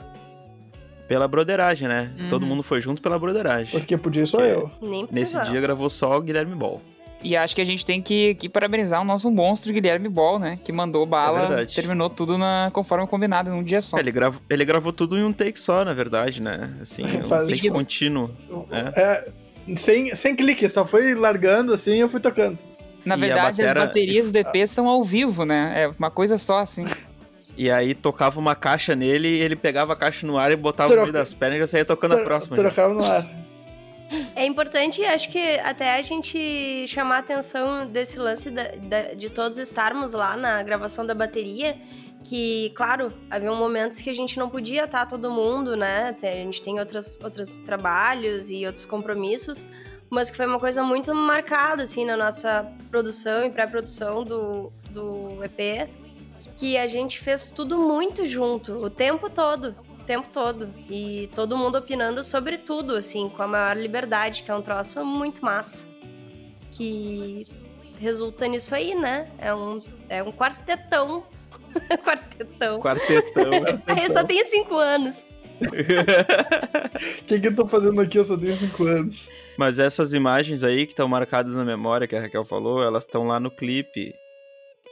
Pela 1.08 1.28
broderagem, 1.28 1.88
né? 1.88 2.12
Uhum. 2.20 2.30
Todo 2.30 2.46
mundo 2.46 2.64
foi 2.64 2.82
junto 2.82 3.02
pela 3.02 3.18
broderagem. 3.20 3.80
Porque 3.80 3.98
podia 3.98 4.26
só 4.26 4.42
eu. 4.42 4.72
Nem 4.82 5.08
Nesse 5.12 5.40
dia 5.44 5.62
gravou 5.62 5.90
só 5.90 6.18
o 6.18 6.22
Guilherme 6.22 6.56
Ball. 6.56 6.82
E 7.26 7.36
acho 7.36 7.56
que 7.56 7.62
a 7.62 7.66
gente 7.66 7.84
tem 7.86 8.02
que, 8.02 8.36
que 8.36 8.48
parabenizar 8.48 9.02
o 9.02 9.04
nosso 9.04 9.32
monstro 9.32 9.74
Guilherme 9.74 10.08
Ball, 10.08 10.38
né? 10.38 10.60
Que 10.64 10.72
mandou 10.72 11.06
bala, 11.06 11.62
é 11.62 11.66
terminou 11.66 12.10
tudo 12.10 12.38
na, 12.38 12.70
conforme 12.72 13.08
combinado, 13.08 13.50
num 13.50 13.64
dia 13.64 13.82
só. 13.82 13.98
É, 13.98 14.00
ele, 14.00 14.12
gravou, 14.12 14.42
ele 14.48 14.64
gravou 14.64 14.94
tudo 14.94 15.18
em 15.18 15.24
um 15.24 15.34
take 15.34 15.60
só, 15.60 15.84
na 15.84 15.94
verdade, 15.94 16.42
né? 16.42 16.76
Assim, 16.80 17.04
um 17.18 17.28
Faz... 17.28 17.48
take 17.48 17.70
contínuo. 17.70 18.30
É. 18.72 19.02
é 19.02 19.32
sem, 19.76 20.16
sem 20.16 20.36
clique, 20.36 20.70
só 20.70 20.86
foi 20.86 21.16
largando 21.16 21.74
assim 21.74 21.96
e 21.96 22.00
eu 22.00 22.10
fui 22.10 22.20
tocando. 22.20 22.58
Na 23.06 23.16
verdade, 23.16 23.62
batera... 23.62 23.82
as 23.82 23.88
baterias 23.88 24.32
do 24.32 24.34
DP 24.34 24.68
são 24.68 24.88
ao 24.88 25.04
vivo, 25.04 25.46
né? 25.46 25.74
É 25.76 25.88
uma 25.88 26.10
coisa 26.10 26.38
só 26.38 26.60
assim. 26.60 26.86
E 27.58 27.72
aí 27.72 27.96
tocava 27.96 28.38
uma 28.38 28.54
caixa 28.54 28.94
nele, 28.96 29.30
e 29.30 29.40
ele 29.40 29.56
pegava 29.56 29.94
a 29.94 29.96
caixa 29.96 30.28
no 30.28 30.38
ar 30.38 30.52
e 30.52 30.58
botava 30.58 30.90
Troca... 30.90 31.08
no 31.08 31.14
meio 31.14 31.24
das 31.24 31.34
pernas 31.34 31.56
e 31.56 31.60
já 31.62 31.68
saía 31.68 31.86
tocando 31.86 32.16
a 32.16 32.22
próxima. 32.22 32.54
Trocava 32.54 32.94
já. 32.94 33.00
no 33.00 33.06
ar. 33.06 33.46
É 34.36 34.46
importante, 34.46 35.04
acho 35.04 35.32
que 35.32 35.40
até 35.60 35.96
a 35.96 36.02
gente 36.02 36.86
chamar 36.88 37.16
a 37.16 37.20
atenção 37.20 37.88
desse 37.88 38.20
lance 38.20 38.52
da, 38.52 38.64
da, 38.76 39.14
de 39.14 39.30
todos 39.30 39.58
estarmos 39.58 40.14
lá 40.14 40.36
na 40.38 40.62
gravação 40.64 41.06
da 41.06 41.16
bateria, 41.16 41.78
que, 42.26 42.72
claro, 42.72 43.14
havia 43.30 43.52
momentos 43.52 44.02
que 44.02 44.10
a 44.10 44.14
gente 44.14 44.40
não 44.40 44.50
podia 44.50 44.86
estar 44.86 45.06
todo 45.06 45.30
mundo, 45.30 45.78
né? 45.78 46.16
A 46.24 46.26
gente 46.26 46.60
tem 46.60 46.80
outros, 46.80 47.20
outros 47.24 47.60
trabalhos 47.60 48.50
e 48.50 48.66
outros 48.66 48.84
compromissos, 48.84 49.64
mas 50.10 50.32
que 50.32 50.36
foi 50.36 50.48
uma 50.48 50.60
coisa 50.60 50.82
muito 50.82 51.14
marcada, 51.14 51.84
assim, 51.84 52.04
na 52.04 52.18
nossa 52.18 52.68
produção 52.90 53.46
e 53.46 53.52
pré-produção 53.52 54.24
do, 54.24 54.74
do 54.90 55.44
EP, 55.44 55.88
que 56.56 56.78
a 56.78 56.88
gente 56.88 57.20
fez 57.20 57.52
tudo 57.52 57.78
muito 57.78 58.26
junto, 58.26 58.74
o 58.74 58.90
tempo 58.90 59.30
todo. 59.30 59.76
tempo 60.08 60.28
todo. 60.34 60.74
E 60.90 61.30
todo 61.36 61.56
mundo 61.56 61.78
opinando 61.78 62.24
sobre 62.24 62.58
tudo, 62.58 62.96
assim, 62.96 63.30
com 63.30 63.44
a 63.44 63.48
maior 63.48 63.78
liberdade, 63.78 64.42
que 64.42 64.50
é 64.50 64.56
um 64.56 64.64
troço 64.64 65.06
muito 65.06 65.46
massa. 65.46 65.88
Que 66.72 67.46
resulta 68.00 68.48
nisso 68.48 68.74
aí, 68.74 68.96
né? 68.96 69.30
É 69.38 69.54
um, 69.54 69.80
é 70.10 70.24
um 70.24 70.32
quartetão. 70.32 71.24
quartetão. 72.04 72.80
Quartetão. 72.80 73.52
eu 74.04 74.14
só 74.14 74.24
tenho 74.24 74.46
cinco 74.46 74.76
anos. 74.78 75.26
O 75.62 75.66
que, 77.26 77.40
que 77.40 77.48
eu 77.48 77.56
tô 77.56 77.66
fazendo 77.68 78.02
aqui? 78.02 78.18
Eu 78.20 78.26
só 78.26 78.36
tenho 78.38 78.58
5 78.60 78.84
anos. 78.88 79.30
Mas 79.58 79.80
essas 79.80 80.12
imagens 80.12 80.64
aí 80.64 80.86
que 80.86 80.92
estão 80.92 81.08
marcadas 81.08 81.56
na 81.56 81.64
memória, 81.64 82.06
que 82.08 82.16
a 82.16 82.20
Raquel 82.22 82.44
falou, 82.44 82.84
elas 82.84 83.06
estão 83.06 83.26
lá 83.26 83.40
no 83.40 83.50
clipe. 83.50 84.14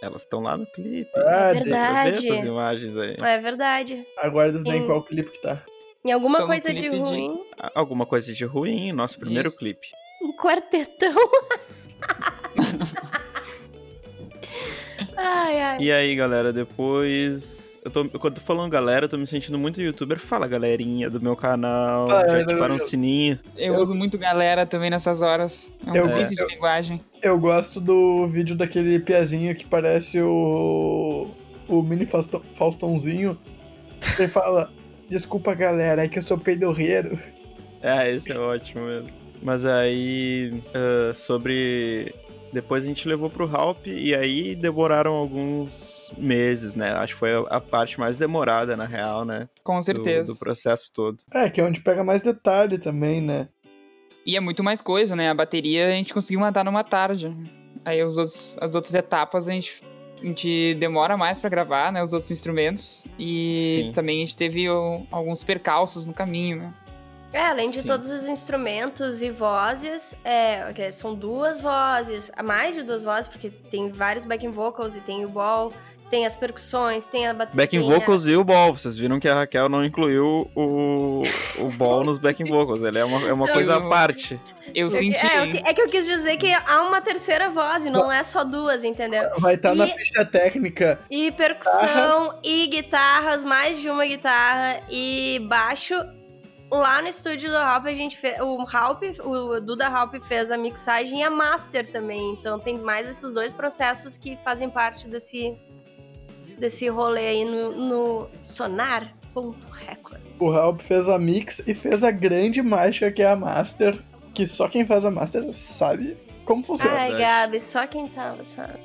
Elas 0.02 0.22
estão 0.22 0.40
lá 0.42 0.56
no 0.58 0.66
clipe. 0.66 1.10
Ah, 1.18 1.50
É 1.50 1.54
de- 1.56 1.60
verdade. 1.70 2.12
Ver 2.22 2.28
essas 2.32 2.46
imagens 2.46 2.96
aí. 2.98 3.18
É 3.22 3.38
verdade. 3.40 4.06
Agora 4.20 4.52
em 4.52 4.70
Em- 4.78 4.86
qual 4.86 5.04
clipe 5.04 5.32
que 5.32 5.42
tá. 5.42 5.62
Em 6.06 6.12
alguma 6.14 6.38
Estão 6.40 6.48
coisa 6.48 6.74
de 6.74 6.80
clipe 6.80 6.96
de- 6.96 7.02
ruim. 7.02 7.40
Alguma 7.76 8.06
coisa 8.06 8.34
de 8.34 8.46
ruim, 8.46 8.92
nosso 8.94 9.20
primeiro 9.20 9.50
Isso. 9.50 9.58
clipe. 9.60 9.88
Um 10.22 10.34
quartetão. 10.34 11.14
Ai, 15.60 15.62
ai. 15.62 15.78
E 15.82 15.92
aí, 15.92 16.16
galera, 16.16 16.52
depois. 16.54 17.80
Eu 17.84 17.92
tô, 17.92 18.08
quando 18.08 18.26
eu 18.26 18.32
tô 18.32 18.42
falando 18.42 18.72
galera, 18.72 19.06
eu 19.06 19.10
tô 19.10 19.18
me 19.18 19.28
sentindo 19.28 19.58
muito 19.60 19.82
youtuber. 19.82 20.18
Fala, 20.20 20.48
galerinha 20.48 21.10
do 21.10 21.20
meu 21.22 21.36
canal. 21.36 22.08
Fala, 22.08 22.30
já 22.30 22.40
ativaram 22.40 22.76
o 22.76 22.80
sininho. 22.80 23.38
Eu, 23.58 23.74
Eu- 23.76 23.82
uso 23.82 23.94
muito 23.94 24.18
galera 24.18 24.66
também 24.66 24.90
nessas 24.90 25.22
horas. 25.22 25.74
É 25.86 25.92
um 25.92 25.96
Eu- 25.96 26.08
vício 26.08 26.36
de 26.36 26.46
linguagem. 26.54 27.02
Eu 27.22 27.38
gosto 27.38 27.80
do 27.82 28.28
vídeo 28.28 28.56
daquele 28.56 29.00
piazinho 29.00 29.54
que 29.56 29.66
parece 29.66 30.22
o. 30.22 31.28
o 31.68 31.82
mini 31.82 32.06
Fausto- 32.06 32.44
Faustãozinho. 32.56 33.38
Ele 34.18 34.28
fala: 34.30 34.72
Desculpa, 35.10 35.54
galera, 35.54 36.06
é 36.06 36.08
que 36.08 36.20
eu 36.20 36.24
sou 36.24 36.38
peidorreiro. 36.38 37.20
Ah, 37.82 38.08
esse 38.08 38.32
é 38.32 38.40
ótimo 38.40 38.86
mesmo. 38.86 39.10
Mas 39.42 39.66
aí, 39.66 40.54
ah, 40.74 41.14
sobre. 41.14 42.16
Depois 42.54 42.84
a 42.84 42.88
gente 42.88 43.08
levou 43.08 43.32
pro 43.32 43.50
Halp 43.54 43.88
e 43.88 44.14
aí 44.14 44.56
demoraram 44.56 45.14
alguns 45.14 46.14
meses, 46.18 46.76
né? 46.76 46.92
Acho 46.92 47.14
que 47.14 47.20
foi 47.20 47.32
a, 47.50 47.60
parte 47.60 48.00
mais 48.00 48.16
demorada, 48.16 48.78
na 48.78 48.86
real, 48.86 49.26
né? 49.26 49.50
Com 49.64 49.80
Do- 49.80 49.84
certeza. 49.84 50.28
Do, 50.28 50.36
processo 50.36 50.92
todo. 50.94 51.18
É, 51.34 51.50
que 51.50 51.60
é 51.60 51.64
onde 51.64 51.82
pega 51.82 52.04
mais 52.04 52.22
detalhe 52.22 52.78
também, 52.78 53.20
né? 53.20 53.48
E 54.24 54.38
é 54.38 54.40
muito 54.40 54.64
mais 54.64 54.82
coisa, 54.82 55.16
né? 55.16 55.30
A 55.32 55.34
bateria 55.34 55.88
a 55.88 55.92
gente 55.92 56.14
conseguiu 56.14 56.40
matar 56.40 56.64
numa 56.64 56.84
tarde. 56.84 57.36
Aí 57.84 58.04
os 58.04 58.18
outros, 58.18 58.56
as 58.62 58.76
outras 58.76 58.94
etapas 58.94 59.48
a 59.48 59.52
gente, 59.52 59.84
a 60.22 60.26
gente 60.26 60.76
demora 60.76 61.18
mais 61.18 61.40
pra 61.40 61.50
gravar, 61.50 61.92
né? 61.92 62.04
Os 62.04 62.14
outros 62.14 62.30
instrumentos. 62.30 63.04
E 63.18 63.86
Sim. 63.86 63.92
também 63.94 64.18
a 64.18 64.26
gente 64.26 64.38
teve 64.38 64.68
alguns 65.12 65.44
percalços 65.44 66.06
no 66.06 66.14
caminho, 66.14 66.58
né? 66.58 66.74
É, 67.34 67.42
além 67.48 67.72
de 67.72 67.82
Sim. 67.82 67.88
todos 67.88 68.10
os 68.12 68.28
instrumentos 68.28 69.24
e 69.24 69.32
vozes, 69.32 70.16
é, 70.24 70.72
que 70.72 70.92
são 70.92 71.16
duas 71.16 71.60
vozes, 71.60 72.32
mais 72.44 72.76
de 72.76 72.84
duas 72.84 73.04
vozes, 73.04 73.28
porque 73.28 73.50
tem 73.50 73.92
vários 73.92 74.24
backing 74.26 74.52
vocals 74.52 74.96
e 74.96 75.02
tem 75.02 75.26
o 75.26 75.30
ball, 75.30 75.74
tem 76.12 76.28
as 76.28 76.36
percussões, 76.36 77.08
tem 77.08 77.26
a 77.28 77.34
bateria. 77.34 77.58
Backing 77.66 77.80
vocals 77.82 78.28
e 78.28 78.36
o 78.36 78.44
ball. 78.44 78.72
Vocês 78.78 78.96
viram 78.96 79.20
que 79.20 79.28
a 79.28 79.34
Raquel 79.34 79.68
não 79.68 79.84
incluiu 79.84 80.48
o, 80.56 81.24
o 81.58 81.70
ball 81.72 82.04
nos 82.04 82.20
backing 82.20 82.46
vocals. 82.46 82.84
Ele 82.84 83.00
é 83.00 83.04
uma, 83.04 83.28
é 83.28 83.34
uma 83.34 83.48
Eu- 83.48 83.54
coisa 83.54 83.78
à 83.78 83.90
parte. 83.90 84.40
Eu 84.76 84.86
É, 84.86 84.90
senti. 84.92 85.26
é, 85.26 85.48
que- 85.48 85.58
é 85.70 85.74
que 85.74 85.82
eu 85.82 85.88
quis 85.88 86.06
dizer 86.06 86.38
que 86.38 86.54
há 86.54 86.84
uma 86.84 87.02
terceira 87.02 87.50
voz 87.50 87.84
e 87.84 87.90
não 87.90 88.12
é 88.12 88.22
só 88.22 88.44
duas, 88.44 88.84
entendeu? 88.84 89.24
Vai 89.40 89.56
estar 89.56 89.74
na 89.74 89.88
E- 89.88 89.94
ficha 89.94 90.24
técnica. 90.24 91.00
E 91.10 91.32
percussão 91.32 92.38
e 92.44 92.68
guitarras, 92.68 93.44
mais 93.44 93.80
de 93.82 93.90
uma 93.90 94.06
guitarra 94.06 94.82
e 94.92 95.40
baixo. 95.50 95.96
Lá 96.74 97.04
no 97.04 97.08
estúdio 97.08 97.52
do 97.52 97.58
Halp, 97.58 97.86
a 97.86 97.94
gente 97.94 98.18
fez. 98.18 98.40
O 98.40 98.66
Halp, 98.68 99.04
o 99.24 99.62
Duda 99.62 99.88
Halp 99.88 100.16
fez 100.20 100.50
a 100.50 100.58
mixagem 100.58 101.20
e 101.20 101.24
a 101.24 101.30
master 101.30 101.86
também. 101.86 102.32
Então 102.32 102.58
tem 102.58 102.80
mais 102.80 103.08
esses 103.08 103.32
dois 103.32 103.54
processos 103.54 104.18
que 104.18 104.36
fazem 104.44 104.68
parte 104.68 105.08
desse, 105.08 105.56
desse 106.58 106.90
rolê 106.90 107.28
aí 107.28 107.46
no, 107.46 107.74
no 107.74 108.28
Sonar.records. 108.40 110.42
O 110.42 110.52
Halp 110.52 110.82
fez 110.82 111.08
a 111.08 111.20
mix 111.20 111.62
e 111.68 111.76
fez 111.76 112.04
a 112.04 112.10
grande 112.10 112.60
marcha 112.64 113.12
que 113.12 113.22
é 113.22 113.30
a 113.30 113.36
Master. 113.36 114.04
Que 114.34 114.48
só 114.48 114.68
quem 114.68 114.84
faz 114.84 115.06
a 115.06 115.12
Master 115.12 115.54
sabe 115.54 116.18
como 116.44 116.64
funciona. 116.64 116.96
Ai. 116.96 117.16
Gabi, 117.16 117.60
só 117.60 117.86
quem 117.86 118.08
tava, 118.08 118.44
sabe? 118.44 118.80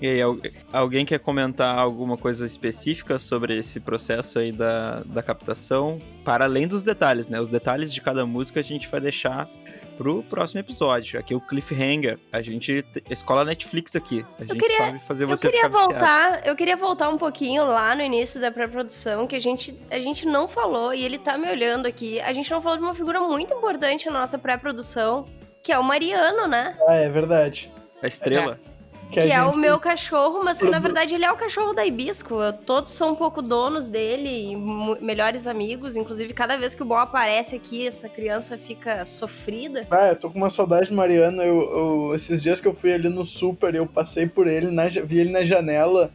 E 0.00 0.06
aí, 0.08 0.22
al- 0.22 0.36
alguém 0.72 1.04
quer 1.04 1.18
comentar 1.18 1.76
alguma 1.78 2.16
coisa 2.16 2.46
específica 2.46 3.18
sobre 3.18 3.58
esse 3.58 3.80
processo 3.80 4.38
aí 4.38 4.52
da, 4.52 5.02
da 5.04 5.22
captação? 5.22 5.98
Para 6.24 6.44
além 6.44 6.68
dos 6.68 6.82
detalhes, 6.82 7.26
né? 7.26 7.40
Os 7.40 7.48
detalhes 7.48 7.92
de 7.92 8.00
cada 8.00 8.24
música 8.24 8.60
a 8.60 8.62
gente 8.62 8.86
vai 8.88 9.00
deixar 9.00 9.48
pro 9.96 10.22
próximo 10.22 10.60
episódio. 10.60 11.18
Aqui 11.18 11.34
é 11.34 11.36
o 11.36 11.40
Cliffhanger. 11.40 12.18
A 12.32 12.40
gente. 12.40 12.82
te- 12.82 13.02
Escola 13.10 13.44
Netflix 13.44 13.96
aqui. 13.96 14.24
A 14.38 14.44
gente 14.44 14.58
queria- 14.60 14.76
sabe 14.76 14.98
fazer 15.00 15.24
Eu 15.24 15.28
você 15.30 15.48
queria 15.50 15.64
ficar 15.64 15.76
viciado. 15.86 15.92
voltar, 16.06 16.46
eu 16.46 16.54
queria 16.54 16.76
voltar 16.76 17.08
um 17.08 17.18
pouquinho 17.18 17.64
lá 17.64 17.94
no 17.96 18.02
início 18.02 18.40
da 18.40 18.52
pré-produção, 18.52 19.26
que 19.26 19.34
a 19.34 19.40
gente, 19.40 19.76
a 19.90 19.98
gente 19.98 20.24
não 20.24 20.46
falou, 20.46 20.94
e 20.94 21.02
ele 21.04 21.18
tá 21.18 21.36
me 21.36 21.50
olhando 21.50 21.86
aqui. 21.86 22.20
A 22.20 22.32
gente 22.32 22.48
não 22.52 22.62
falou 22.62 22.78
de 22.78 22.84
uma 22.84 22.94
figura 22.94 23.20
muito 23.20 23.52
importante 23.52 24.06
na 24.06 24.20
nossa 24.20 24.38
pré-produção, 24.38 25.24
que 25.60 25.72
é 25.72 25.78
o 25.78 25.82
Mariano, 25.82 26.46
né? 26.46 26.76
Ah, 26.86 26.94
é 26.94 27.08
verdade. 27.08 27.68
A 28.00 28.06
estrela. 28.06 28.60
Que, 29.10 29.20
a 29.20 29.24
é 29.36 29.42
o 29.42 29.56
meu 29.56 29.78
cachorro, 29.80 30.40
mas 30.44 30.58
que 30.58 30.64
na 30.64 30.72
produ- 30.72 30.82
verdade 30.84 31.14
ele 31.14 31.24
é 31.24 31.32
o 31.32 31.36
cachorro 31.36 31.72
da 31.72 31.84
Hibisco. 31.86 32.34
Todos 32.66 32.92
são 32.92 33.12
um 33.12 33.14
pouco 33.14 33.40
donos 33.40 33.88
dele, 33.88 34.52
e 34.52 34.56
melhores 35.02 35.46
amigos. 35.46 35.96
Inclusive, 35.96 36.32
cada 36.34 36.56
vez 36.56 36.74
que 36.74 36.82
o 36.82 36.86
Bom 36.86 36.96
aparece 36.96 37.56
aqui, 37.56 37.86
essa 37.86 38.08
criança 38.08 38.58
fica 38.58 39.04
sofrida. 39.04 39.86
Ah, 39.90 40.08
eu 40.08 40.16
tô 40.16 40.30
com 40.30 40.36
uma 40.38 40.50
saudade 40.50 40.90
do 40.90 40.94
Mariano. 40.94 41.42
Eu, 41.42 41.60
eu- 42.08 42.14
esses 42.14 42.40
dias 42.42 42.60
que 42.60 42.68
eu 42.68 42.74
fui 42.74 42.92
ali 42.92 43.08
no 43.08 43.24
super, 43.24 43.74
eu 43.74 43.86
passei 43.86 44.26
por 44.26 44.46
ele, 44.46 44.70
na 44.70 44.88
vi 44.88 45.20
ele 45.20 45.30
na 45.30 45.44
janela. 45.44 46.10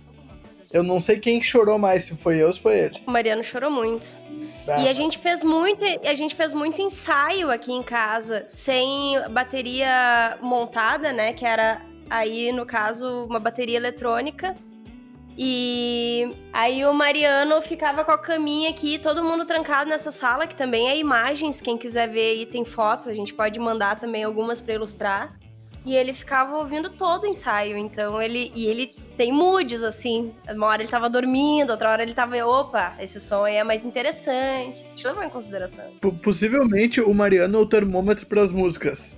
Eu 0.72 0.82
não 0.82 1.00
sei 1.00 1.20
quem 1.20 1.40
chorou 1.42 1.78
mais, 1.78 2.06
se 2.06 2.16
foi 2.16 2.38
eu 2.42 2.48
ou 2.48 2.54
se 2.54 2.60
foi 2.60 2.78
ele. 2.80 3.00
O 3.06 3.12
Mariano 3.12 3.44
chorou 3.44 3.70
muito. 3.70 4.08
Ah, 4.68 4.82
E 4.82 4.88
a 4.88 4.94
gente 4.94 5.20
fez 5.20 5.44
muito, 5.44 5.84
a 6.04 6.14
gente 6.16 6.34
fez 6.36 6.52
muito 6.54 6.82
ensaio 6.82 7.52
aqui 7.52 7.72
em 7.72 7.84
casa, 7.84 8.44
sem 8.48 9.20
bateria 9.30 10.38
montada, 10.42 11.14
né? 11.14 11.32
Que 11.34 11.46
era 11.46 11.80
aí, 12.10 12.52
no 12.52 12.66
caso, 12.66 13.26
uma 13.26 13.40
bateria 13.40 13.78
eletrônica. 13.78 14.56
E 15.38 16.30
aí 16.52 16.86
o 16.86 16.94
Mariano 16.94 17.60
ficava 17.62 18.04
com 18.06 18.12
a 18.12 18.18
caminha 18.18 18.70
aqui, 18.70 19.00
todo 19.00 19.24
mundo 19.24 19.46
trancado 19.46 19.90
nessa 19.90 20.12
sala, 20.12 20.46
que 20.46 20.56
também 20.56 20.90
é 20.90 20.98
imagens, 20.98 21.60
quem 21.60 21.76
quiser 21.76 22.08
ver 22.08 22.38
aí 22.38 22.46
tem 22.46 22.64
fotos, 22.64 23.08
a 23.08 23.14
gente 23.14 23.34
pode 23.34 23.58
mandar 23.60 23.98
também 23.98 24.24
algumas 24.24 24.62
pra 24.62 24.76
ilustrar. 24.76 25.36
E 25.86 25.94
ele 25.98 26.14
ficava 26.14 26.56
ouvindo 26.60 26.90
todo 26.92 27.24
o 27.26 27.28
ensaio, 27.28 27.76
então 27.76 28.22
ele. 28.22 28.54
E 28.56 28.68
ele 28.68 28.96
tem 29.18 29.34
moods, 29.34 29.84
assim. 29.84 30.34
Uma 30.50 30.68
hora 30.68 30.82
ele 30.82 30.90
tava 30.90 31.10
dormindo, 31.10 31.72
outra 31.72 31.92
hora 31.92 32.02
ele 32.04 32.14
tava. 32.14 32.38
Opa, 32.46 32.94
esse 33.02 33.20
som 33.20 33.44
aí 33.44 33.56
é 33.56 33.66
mais 33.66 33.84
interessante. 33.86 34.88
Deixa 34.88 35.10
eu 35.10 35.12
levar 35.12 35.26
em 35.26 35.30
consideração. 35.30 35.92
po- 36.00 36.14
possivelmente 36.14 37.02
o 37.02 37.14
Mariano 37.14 37.58
é 37.58 37.62
o 37.62 37.66
termômetro 37.66 38.26
pras 38.28 38.54
músicas. 38.54 39.14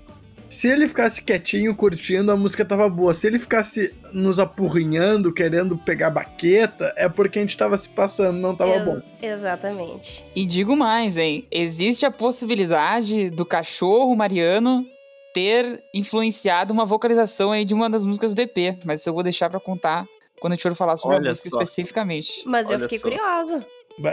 Se 0.50 0.68
ele 0.70 0.88
ficasse 0.88 1.22
quietinho, 1.22 1.76
curtindo, 1.76 2.32
a 2.32 2.38
música 2.38 2.64
tava 2.64 2.88
boa. 2.88 3.14
Se 3.16 3.28
ele 3.28 3.38
ficasse 3.40 3.94
nos 4.14 4.40
apurrinhando, 4.40 5.34
querendo 5.34 5.78
pegar 5.78 6.10
baqueta, 6.12 6.94
é 6.96 7.10
porque 7.10 7.40
a 7.40 7.42
gente 7.42 7.58
tava 7.58 7.78
se 7.78 7.90
passando, 7.90 8.38
não 8.38 8.56
tava 8.56 8.72
Ex- 8.76 8.86
bom. 8.86 9.02
Exatamente. 9.22 10.24
E 10.36 10.46
digo 10.46 10.76
mais, 10.78 11.18
hein? 11.18 11.46
Existe 11.52 12.06
a 12.06 12.12
possibilidade 12.12 13.30
do 13.32 13.46
cachorro 13.46 14.16
Mariano 14.16 14.86
ter 15.34 15.84
influenciado 15.94 16.72
uma 16.72 16.86
vocalização 16.86 17.52
aí 17.52 17.66
de 17.66 17.74
uma 17.74 17.90
das 17.90 18.06
músicas 18.06 18.34
do 18.34 18.42
EP. 18.42 18.78
Mas 18.86 19.02
isso 19.02 19.10
eu 19.10 19.14
vou 19.14 19.24
deixar 19.24 19.50
pra 19.50 19.60
contar 19.60 20.06
quando 20.40 20.54
a 20.54 20.56
gente 20.56 20.64
for 20.64 20.76
falar 20.76 20.96
sobre 20.96 21.18
Olha 21.18 21.26
a 21.28 21.30
música 21.32 21.50
só. 21.50 21.62
especificamente. 21.62 22.44
Mas 22.46 22.70
eu 22.70 22.78
Olha 22.78 22.88
fiquei 22.88 23.00
só. 23.00 23.10
curiosa. 23.10 23.66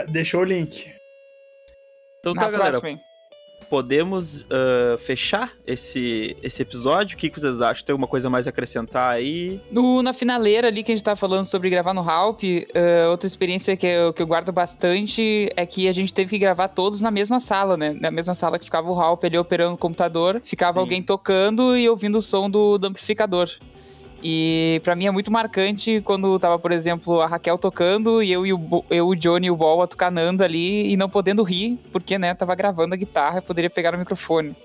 Deixou 0.09 0.41
o 0.41 0.43
link. 0.45 0.91
Então 2.19 2.33
Na 2.33 2.41
tá, 2.43 2.51
galera. 2.51 2.71
próxima, 2.71 2.89
hein? 2.89 2.99
Podemos 3.73 4.45
ah, 4.51 4.99
fechar 4.99 5.51
esse, 5.65 6.37
esse 6.43 6.61
episódio? 6.61 7.15
O 7.15 7.17
que, 7.17 7.27
que 7.27 7.41
vocês 7.41 7.59
acham? 7.59 7.83
Tem 7.83 7.91
alguma 7.91 8.07
coisa 8.07 8.29
mais 8.29 8.45
a 8.45 8.51
acrescentar 8.51 9.15
aí? 9.15 9.59
No, 9.71 10.03
na 10.03 10.13
finaleira 10.13 10.67
ali 10.67 10.83
que 10.83 10.91
a 10.91 10.95
gente 10.95 11.03
tá 11.03 11.15
falando 11.15 11.43
sobre 11.43 11.71
gravar 11.71 11.91
no 11.91 12.07
Halp, 12.07 12.43
eh, 12.43 13.07
outra 13.09 13.25
experiência 13.25 13.75
que 13.75 13.87
eu, 13.87 14.13
que 14.13 14.21
eu 14.21 14.27
guardo 14.27 14.51
bastante 14.51 15.49
é 15.55 15.65
que 15.65 15.87
a 15.87 15.91
gente 15.91 16.13
teve 16.13 16.29
que 16.29 16.37
gravar 16.37 16.67
todos 16.67 17.01
na 17.01 17.09
mesma 17.09 17.39
sala, 17.39 17.75
né? 17.75 17.97
Na 17.99 18.11
mesma 18.11 18.35
sala 18.35 18.59
que 18.59 18.65
ficava 18.65 18.91
o 18.91 19.01
Halp 19.01 19.23
ali 19.23 19.39
operando 19.39 19.73
o 19.73 19.77
computador, 19.77 20.39
ficava 20.43 20.73
Sim. 20.73 20.79
alguém 20.79 21.01
tocando 21.01 21.75
e 21.75 21.89
ouvindo 21.89 22.19
o 22.19 22.21
som 22.21 22.47
do, 22.47 22.77
do 22.77 22.85
amplificador. 22.85 23.49
E 24.25 24.79
pra 24.85 24.95
mim 24.95 25.05
é 25.05 25.11
muito 25.11 25.29
marcante 25.29 25.99
quando 26.01 26.39
tava, 26.39 26.57
por 26.57 26.71
exemplo, 26.71 27.19
a 27.19 27.27
Raquel 27.27 27.57
tocando 27.57 28.23
e 28.23 28.31
eu, 28.31 28.45
e 28.45 28.53
o, 28.53 28.57
Bo- 28.57 28.85
eu 28.89 29.07
o 29.09 29.15
Johnny 29.15 29.47
e 29.47 29.51
o 29.51 29.55
Bol 29.57 29.81
atucanando 29.81 30.43
ali 30.43 30.91
e 30.93 30.95
não 30.95 31.09
podendo 31.09 31.43
rir, 31.43 31.77
porque, 31.91 32.17
né, 32.17 32.33
tava 32.33 32.55
gravando 32.55 32.93
a 32.93 32.97
guitarra 32.97 33.39
e 33.39 33.41
poderia 33.41 33.69
pegar 33.69 33.91
no 33.91 33.97
microfone. 33.97 34.55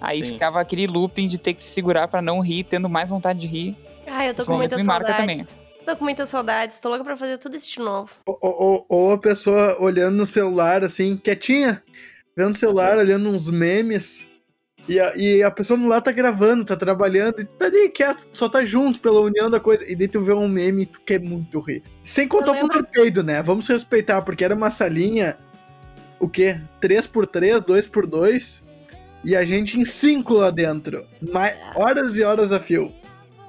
Aí 0.00 0.24
Sim. 0.24 0.32
ficava 0.32 0.60
aquele 0.60 0.86
looping 0.88 1.28
de 1.28 1.38
ter 1.38 1.54
que 1.54 1.62
se 1.62 1.68
segurar 1.68 2.08
pra 2.08 2.20
não 2.20 2.40
rir, 2.40 2.64
tendo 2.64 2.88
mais 2.88 3.08
vontade 3.10 3.38
de 3.38 3.46
rir. 3.46 3.76
Ai, 4.08 4.28
eu 4.30 4.34
tô 4.34 4.40
Esse 4.42 4.50
com 4.50 4.56
muita 4.56 4.76
me 4.76 4.82
marca 4.82 5.16
saudade. 5.16 5.44
tô 5.84 5.96
com 5.96 6.04
muitas 6.04 6.28
saudades, 6.28 6.80
tô 6.80 6.88
louca 6.88 7.04
pra 7.04 7.16
fazer 7.16 7.38
tudo 7.38 7.54
isso 7.56 7.70
de 7.70 7.78
novo. 7.78 8.10
Ou, 8.26 8.38
ou, 8.42 8.86
ou 8.88 9.12
a 9.12 9.18
pessoa 9.18 9.76
olhando 9.80 10.16
no 10.16 10.26
celular, 10.26 10.82
assim, 10.84 11.16
quietinha, 11.16 11.80
vendo 12.36 12.50
o 12.50 12.58
celular, 12.58 12.98
olhando 12.98 13.30
uns 13.30 13.48
memes. 13.48 14.28
E 14.88 15.00
a, 15.00 15.16
e 15.16 15.42
a 15.42 15.50
pessoa 15.50 15.78
no 15.78 15.88
lá 15.88 16.00
tá 16.00 16.12
gravando, 16.12 16.64
tá 16.64 16.76
trabalhando, 16.76 17.40
e 17.40 17.44
tá 17.44 17.66
ali 17.66 17.88
quieto, 17.88 18.28
só 18.32 18.48
tá 18.48 18.64
junto 18.64 19.00
pela 19.00 19.20
união 19.20 19.50
da 19.50 19.58
coisa. 19.58 19.84
E 19.90 19.96
daí 19.96 20.06
tu 20.06 20.20
vê 20.20 20.32
um 20.32 20.48
meme 20.48 20.82
e 20.82 20.86
tu 20.86 21.00
quer 21.00 21.20
muito 21.20 21.58
rir. 21.60 21.82
Sem 22.02 22.28
contar 22.28 22.52
o 22.52 22.68
torpedo, 22.68 23.22
né? 23.22 23.42
Vamos 23.42 23.66
respeitar, 23.66 24.22
porque 24.22 24.44
era 24.44 24.54
uma 24.54 24.70
salinha, 24.70 25.36
o 26.20 26.28
quê? 26.28 26.60
3x3, 26.80 27.64
2x2, 27.64 28.62
e 29.24 29.34
a 29.34 29.44
gente 29.44 29.78
em 29.78 29.84
5 29.84 30.34
lá 30.34 30.50
dentro. 30.50 31.04
Mais, 31.32 31.56
horas 31.74 32.16
e 32.16 32.22
horas 32.22 32.52
a 32.52 32.60
fio. 32.60 32.92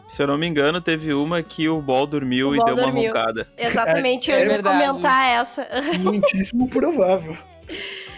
Se 0.08 0.24
eu 0.24 0.28
não 0.28 0.38
me 0.38 0.48
engano, 0.48 0.82
teve 0.82 1.14
uma 1.14 1.44
que 1.44 1.68
o 1.70 1.82
Ball 1.82 2.08
dormiu 2.08 2.50
o 2.50 2.56
e 2.56 2.58
deu 2.58 2.76
dormiu. 2.76 2.88
uma 2.88 3.08
roncada. 3.08 3.48
Exatamente, 3.58 4.32
é, 4.32 4.44
eu 4.44 4.52
ia 4.52 4.64
comentar 4.64 5.40
essa. 5.40 5.68
Muitíssimo 6.00 6.68
provável. 6.68 7.38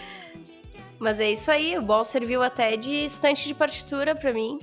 Mas 1.00 1.18
é 1.18 1.32
isso 1.32 1.50
aí, 1.50 1.78
o 1.78 1.82
Ball 1.82 2.04
serviu 2.04 2.42
até 2.42 2.76
de 2.76 3.06
estante 3.06 3.48
de 3.48 3.54
partitura 3.54 4.14
para 4.14 4.34
mim. 4.34 4.58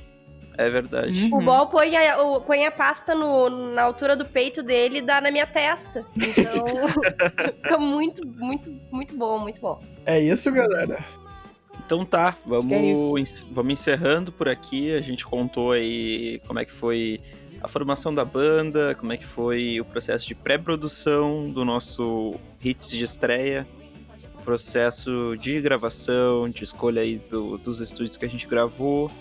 É 0.55 0.69
verdade. 0.69 1.25
Uhum. 1.31 1.39
O 1.39 1.41
Ball 1.41 1.67
põe 1.67 1.97
a, 1.97 2.21
o, 2.21 2.41
põe 2.41 2.63
a 2.63 2.71
pasta 2.71 3.15
no, 3.15 3.49
na 3.73 3.81
altura 3.81 4.15
do 4.15 4.23
peito 4.23 4.61
dele 4.61 4.99
e 4.99 5.01
dá 5.01 5.19
na 5.19 5.31
minha 5.31 5.47
testa. 5.47 6.05
Então, 6.15 6.65
fica 7.55 7.79
muito, 7.79 8.25
muito, 8.27 8.71
muito 8.91 9.15
bom, 9.15 9.39
muito 9.39 9.59
bom. 9.59 9.81
É 10.05 10.19
isso, 10.19 10.51
galera. 10.51 11.03
Então 11.83 12.05
tá, 12.05 12.35
vamos, 12.45 12.71
é 12.71 13.45
vamos 13.51 13.73
encerrando 13.73 14.31
por 14.31 14.47
aqui. 14.47 14.93
A 14.93 15.01
gente 15.01 15.25
contou 15.25 15.71
aí 15.71 16.39
como 16.45 16.59
é 16.59 16.65
que 16.65 16.71
foi 16.71 17.19
a 17.61 17.67
formação 17.67 18.13
da 18.13 18.25
banda, 18.25 18.93
como 18.93 19.13
é 19.13 19.17
que 19.17 19.25
foi 19.25 19.79
o 19.79 19.85
processo 19.85 20.27
de 20.27 20.35
pré-produção 20.35 21.49
do 21.49 21.63
nosso 21.65 22.35
hits 22.63 22.89
de 22.89 23.03
estreia, 23.03 23.67
processo 24.47 25.35
de 25.37 25.59
gravação, 25.59 26.49
de 26.49 26.63
escolha 26.63 27.01
aí 27.01 27.17
do, 27.29 27.57
dos 27.57 27.81
estúdios 27.81 28.15
que 28.15 28.23
a 28.23 28.29
gente 28.29 28.47
gravou. 28.47 29.11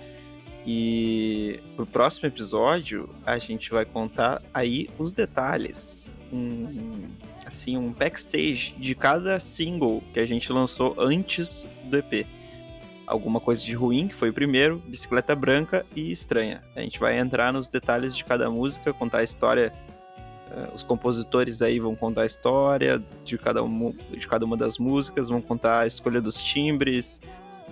E 0.64 1.58
pro 1.74 1.84
próximo 1.84 2.28
episódio 2.28 3.10
a 3.24 3.36
gente 3.36 3.68
vai 3.72 3.84
contar 3.84 4.40
aí 4.54 4.88
os 4.96 5.10
detalhes, 5.10 6.14
um, 6.32 7.08
assim, 7.44 7.76
um 7.76 7.92
backstage 7.92 8.72
de 8.78 8.94
cada 8.94 9.40
single 9.40 10.00
que 10.14 10.20
a 10.20 10.26
gente 10.26 10.52
lançou 10.52 10.94
antes 10.96 11.66
do 11.86 11.96
EP 11.96 12.24
alguma 13.04 13.40
coisa 13.40 13.64
de 13.64 13.72
ruim, 13.72 14.06
que 14.06 14.14
foi 14.14 14.30
o 14.30 14.32
primeiro, 14.32 14.82
Bicicleta 14.86 15.34
Branca 15.34 15.84
e 15.94 16.10
Estranha. 16.10 16.62
A 16.74 16.80
gente 16.80 17.00
vai 17.00 17.18
entrar 17.18 17.52
nos 17.52 17.68
detalhes 17.68 18.16
de 18.16 18.24
cada 18.24 18.48
música, 18.48 18.92
contar 18.92 19.18
a 19.18 19.24
história. 19.24 19.72
Uh, 20.50 20.74
os 20.74 20.82
compositores 20.82 21.61
aí 21.61 21.80
vão 21.80 21.96
contar 21.96 22.22
a 22.22 22.26
história 22.26 23.02
de 23.24 23.37
cada, 23.37 23.62
um, 23.62 23.92
de 24.11 24.26
cada 24.28 24.44
uma 24.44 24.56
das 24.56 24.78
músicas, 24.78 25.28
vão 25.28 25.40
contar 25.40 25.80
a 25.80 25.87
escolha 25.87 26.20
dos 26.20 26.42
timbres. 26.42 27.20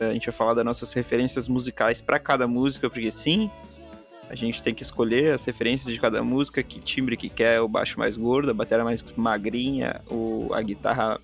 Uh, 0.00 0.04
a 0.04 0.12
gente 0.12 0.26
vai 0.26 0.34
falar 0.34 0.54
das 0.54 0.64
nossas 0.64 0.92
referências 0.92 1.46
musicais 1.46 2.00
para 2.00 2.18
cada 2.18 2.48
música, 2.48 2.90
porque 2.90 3.10
sim, 3.10 3.50
a 4.28 4.34
gente 4.34 4.62
tem 4.62 4.74
que 4.74 4.82
escolher 4.82 5.32
as 5.34 5.44
referências 5.44 5.92
de 5.92 6.00
cada 6.00 6.22
música, 6.22 6.62
que 6.62 6.80
timbre 6.80 7.16
que 7.16 7.28
quer, 7.28 7.60
o 7.60 7.68
baixo 7.68 7.98
mais 7.98 8.16
gordo, 8.16 8.50
a 8.50 8.54
bateria 8.54 8.84
mais 8.84 9.04
magrinha, 9.16 10.00
o, 10.10 10.52
a 10.52 10.60
guitarra 10.60 11.20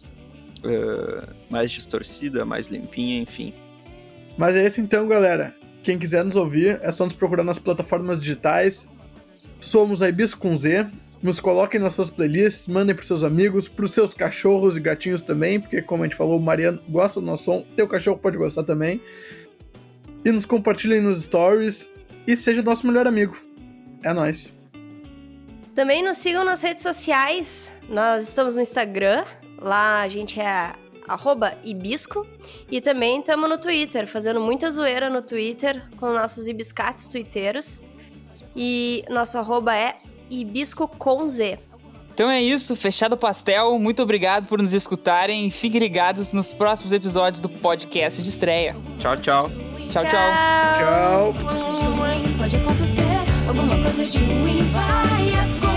uh, 0.60 1.34
mais 1.50 1.70
distorcida, 1.70 2.44
mais 2.44 2.68
limpinha, 2.68 3.20
enfim. 3.20 3.52
Mas 4.38 4.54
é 4.54 4.66
isso 4.66 4.80
então, 4.80 5.08
galera. 5.08 5.54
Quem 5.82 5.98
quiser 5.98 6.24
nos 6.24 6.36
ouvir, 6.36 6.78
é 6.82 6.92
só 6.92 7.04
nos 7.04 7.14
procurar 7.14 7.42
nas 7.42 7.58
plataformas 7.58 8.20
digitais. 8.20 8.88
Somos 9.58 10.02
a 10.02 10.08
Ibisco 10.08 10.40
com 10.40 10.56
Z. 10.56 10.86
Nos 11.22 11.38
coloquem 11.38 11.78
nas 11.78 11.94
suas 11.94 12.08
playlists, 12.08 12.66
mandem 12.66 12.94
pros 12.94 13.06
seus 13.06 13.22
amigos, 13.22 13.68
pros 13.68 13.92
seus 13.92 14.14
cachorros 14.14 14.78
e 14.78 14.80
gatinhos 14.80 15.20
também, 15.20 15.60
porque 15.60 15.82
como 15.82 16.02
a 16.02 16.06
gente 16.06 16.16
falou, 16.16 16.38
o 16.38 16.42
Mariano 16.42 16.80
gosta 16.88 17.20
do 17.20 17.26
nosso 17.26 17.44
som, 17.44 17.66
teu 17.76 17.86
cachorro 17.86 18.18
pode 18.18 18.38
gostar 18.38 18.62
também. 18.62 19.02
E 20.24 20.32
nos 20.32 20.46
compartilhem 20.46 21.00
nos 21.00 21.22
stories 21.22 21.90
e 22.26 22.36
seja 22.36 22.62
nosso 22.62 22.86
melhor 22.86 23.06
amigo. 23.06 23.36
É 24.02 24.14
nós. 24.14 24.52
Também 25.74 26.02
nos 26.02 26.18
sigam 26.18 26.44
nas 26.44 26.62
redes 26.62 26.82
sociais. 26.82 27.72
Nós 27.88 28.28
estamos 28.28 28.56
no 28.56 28.62
Instagram. 28.62 29.24
Lá 29.58 30.02
a 30.02 30.08
gente 30.08 30.40
é 30.40 30.72
arroba 31.06 31.56
Ibisco. 31.64 32.26
E 32.70 32.80
também 32.80 33.20
estamos 33.20 33.48
no 33.48 33.58
Twitter, 33.58 34.06
fazendo 34.06 34.40
muita 34.40 34.70
zoeira 34.70 35.10
no 35.10 35.22
Twitter 35.22 35.82
com 35.96 36.12
nossos 36.12 36.48
ibiscates 36.48 37.08
twitteiros. 37.08 37.82
E 38.54 39.04
nosso 39.08 39.38
arroba 39.38 39.74
é 39.74 39.96
hibisco 40.30 40.86
com 40.86 41.28
Z. 41.28 41.58
Então 42.14 42.30
é 42.30 42.40
isso, 42.40 42.76
fechado 42.76 43.14
o 43.14 43.16
pastel. 43.16 43.78
Muito 43.78 44.02
obrigado 44.02 44.46
por 44.46 44.60
nos 44.60 44.72
escutarem. 44.72 45.50
Fiquem 45.50 45.80
ligados 45.80 46.32
nos 46.32 46.52
próximos 46.52 46.92
episódios 46.92 47.42
do 47.42 47.48
podcast 47.48 48.22
de 48.22 48.28
estreia. 48.28 48.76
Tchau, 48.98 49.16
tchau. 49.16 49.50
Tchau, 49.88 50.04
tchau. 50.04 50.10
Tchau. 50.10 51.34
tchau. 55.58 55.69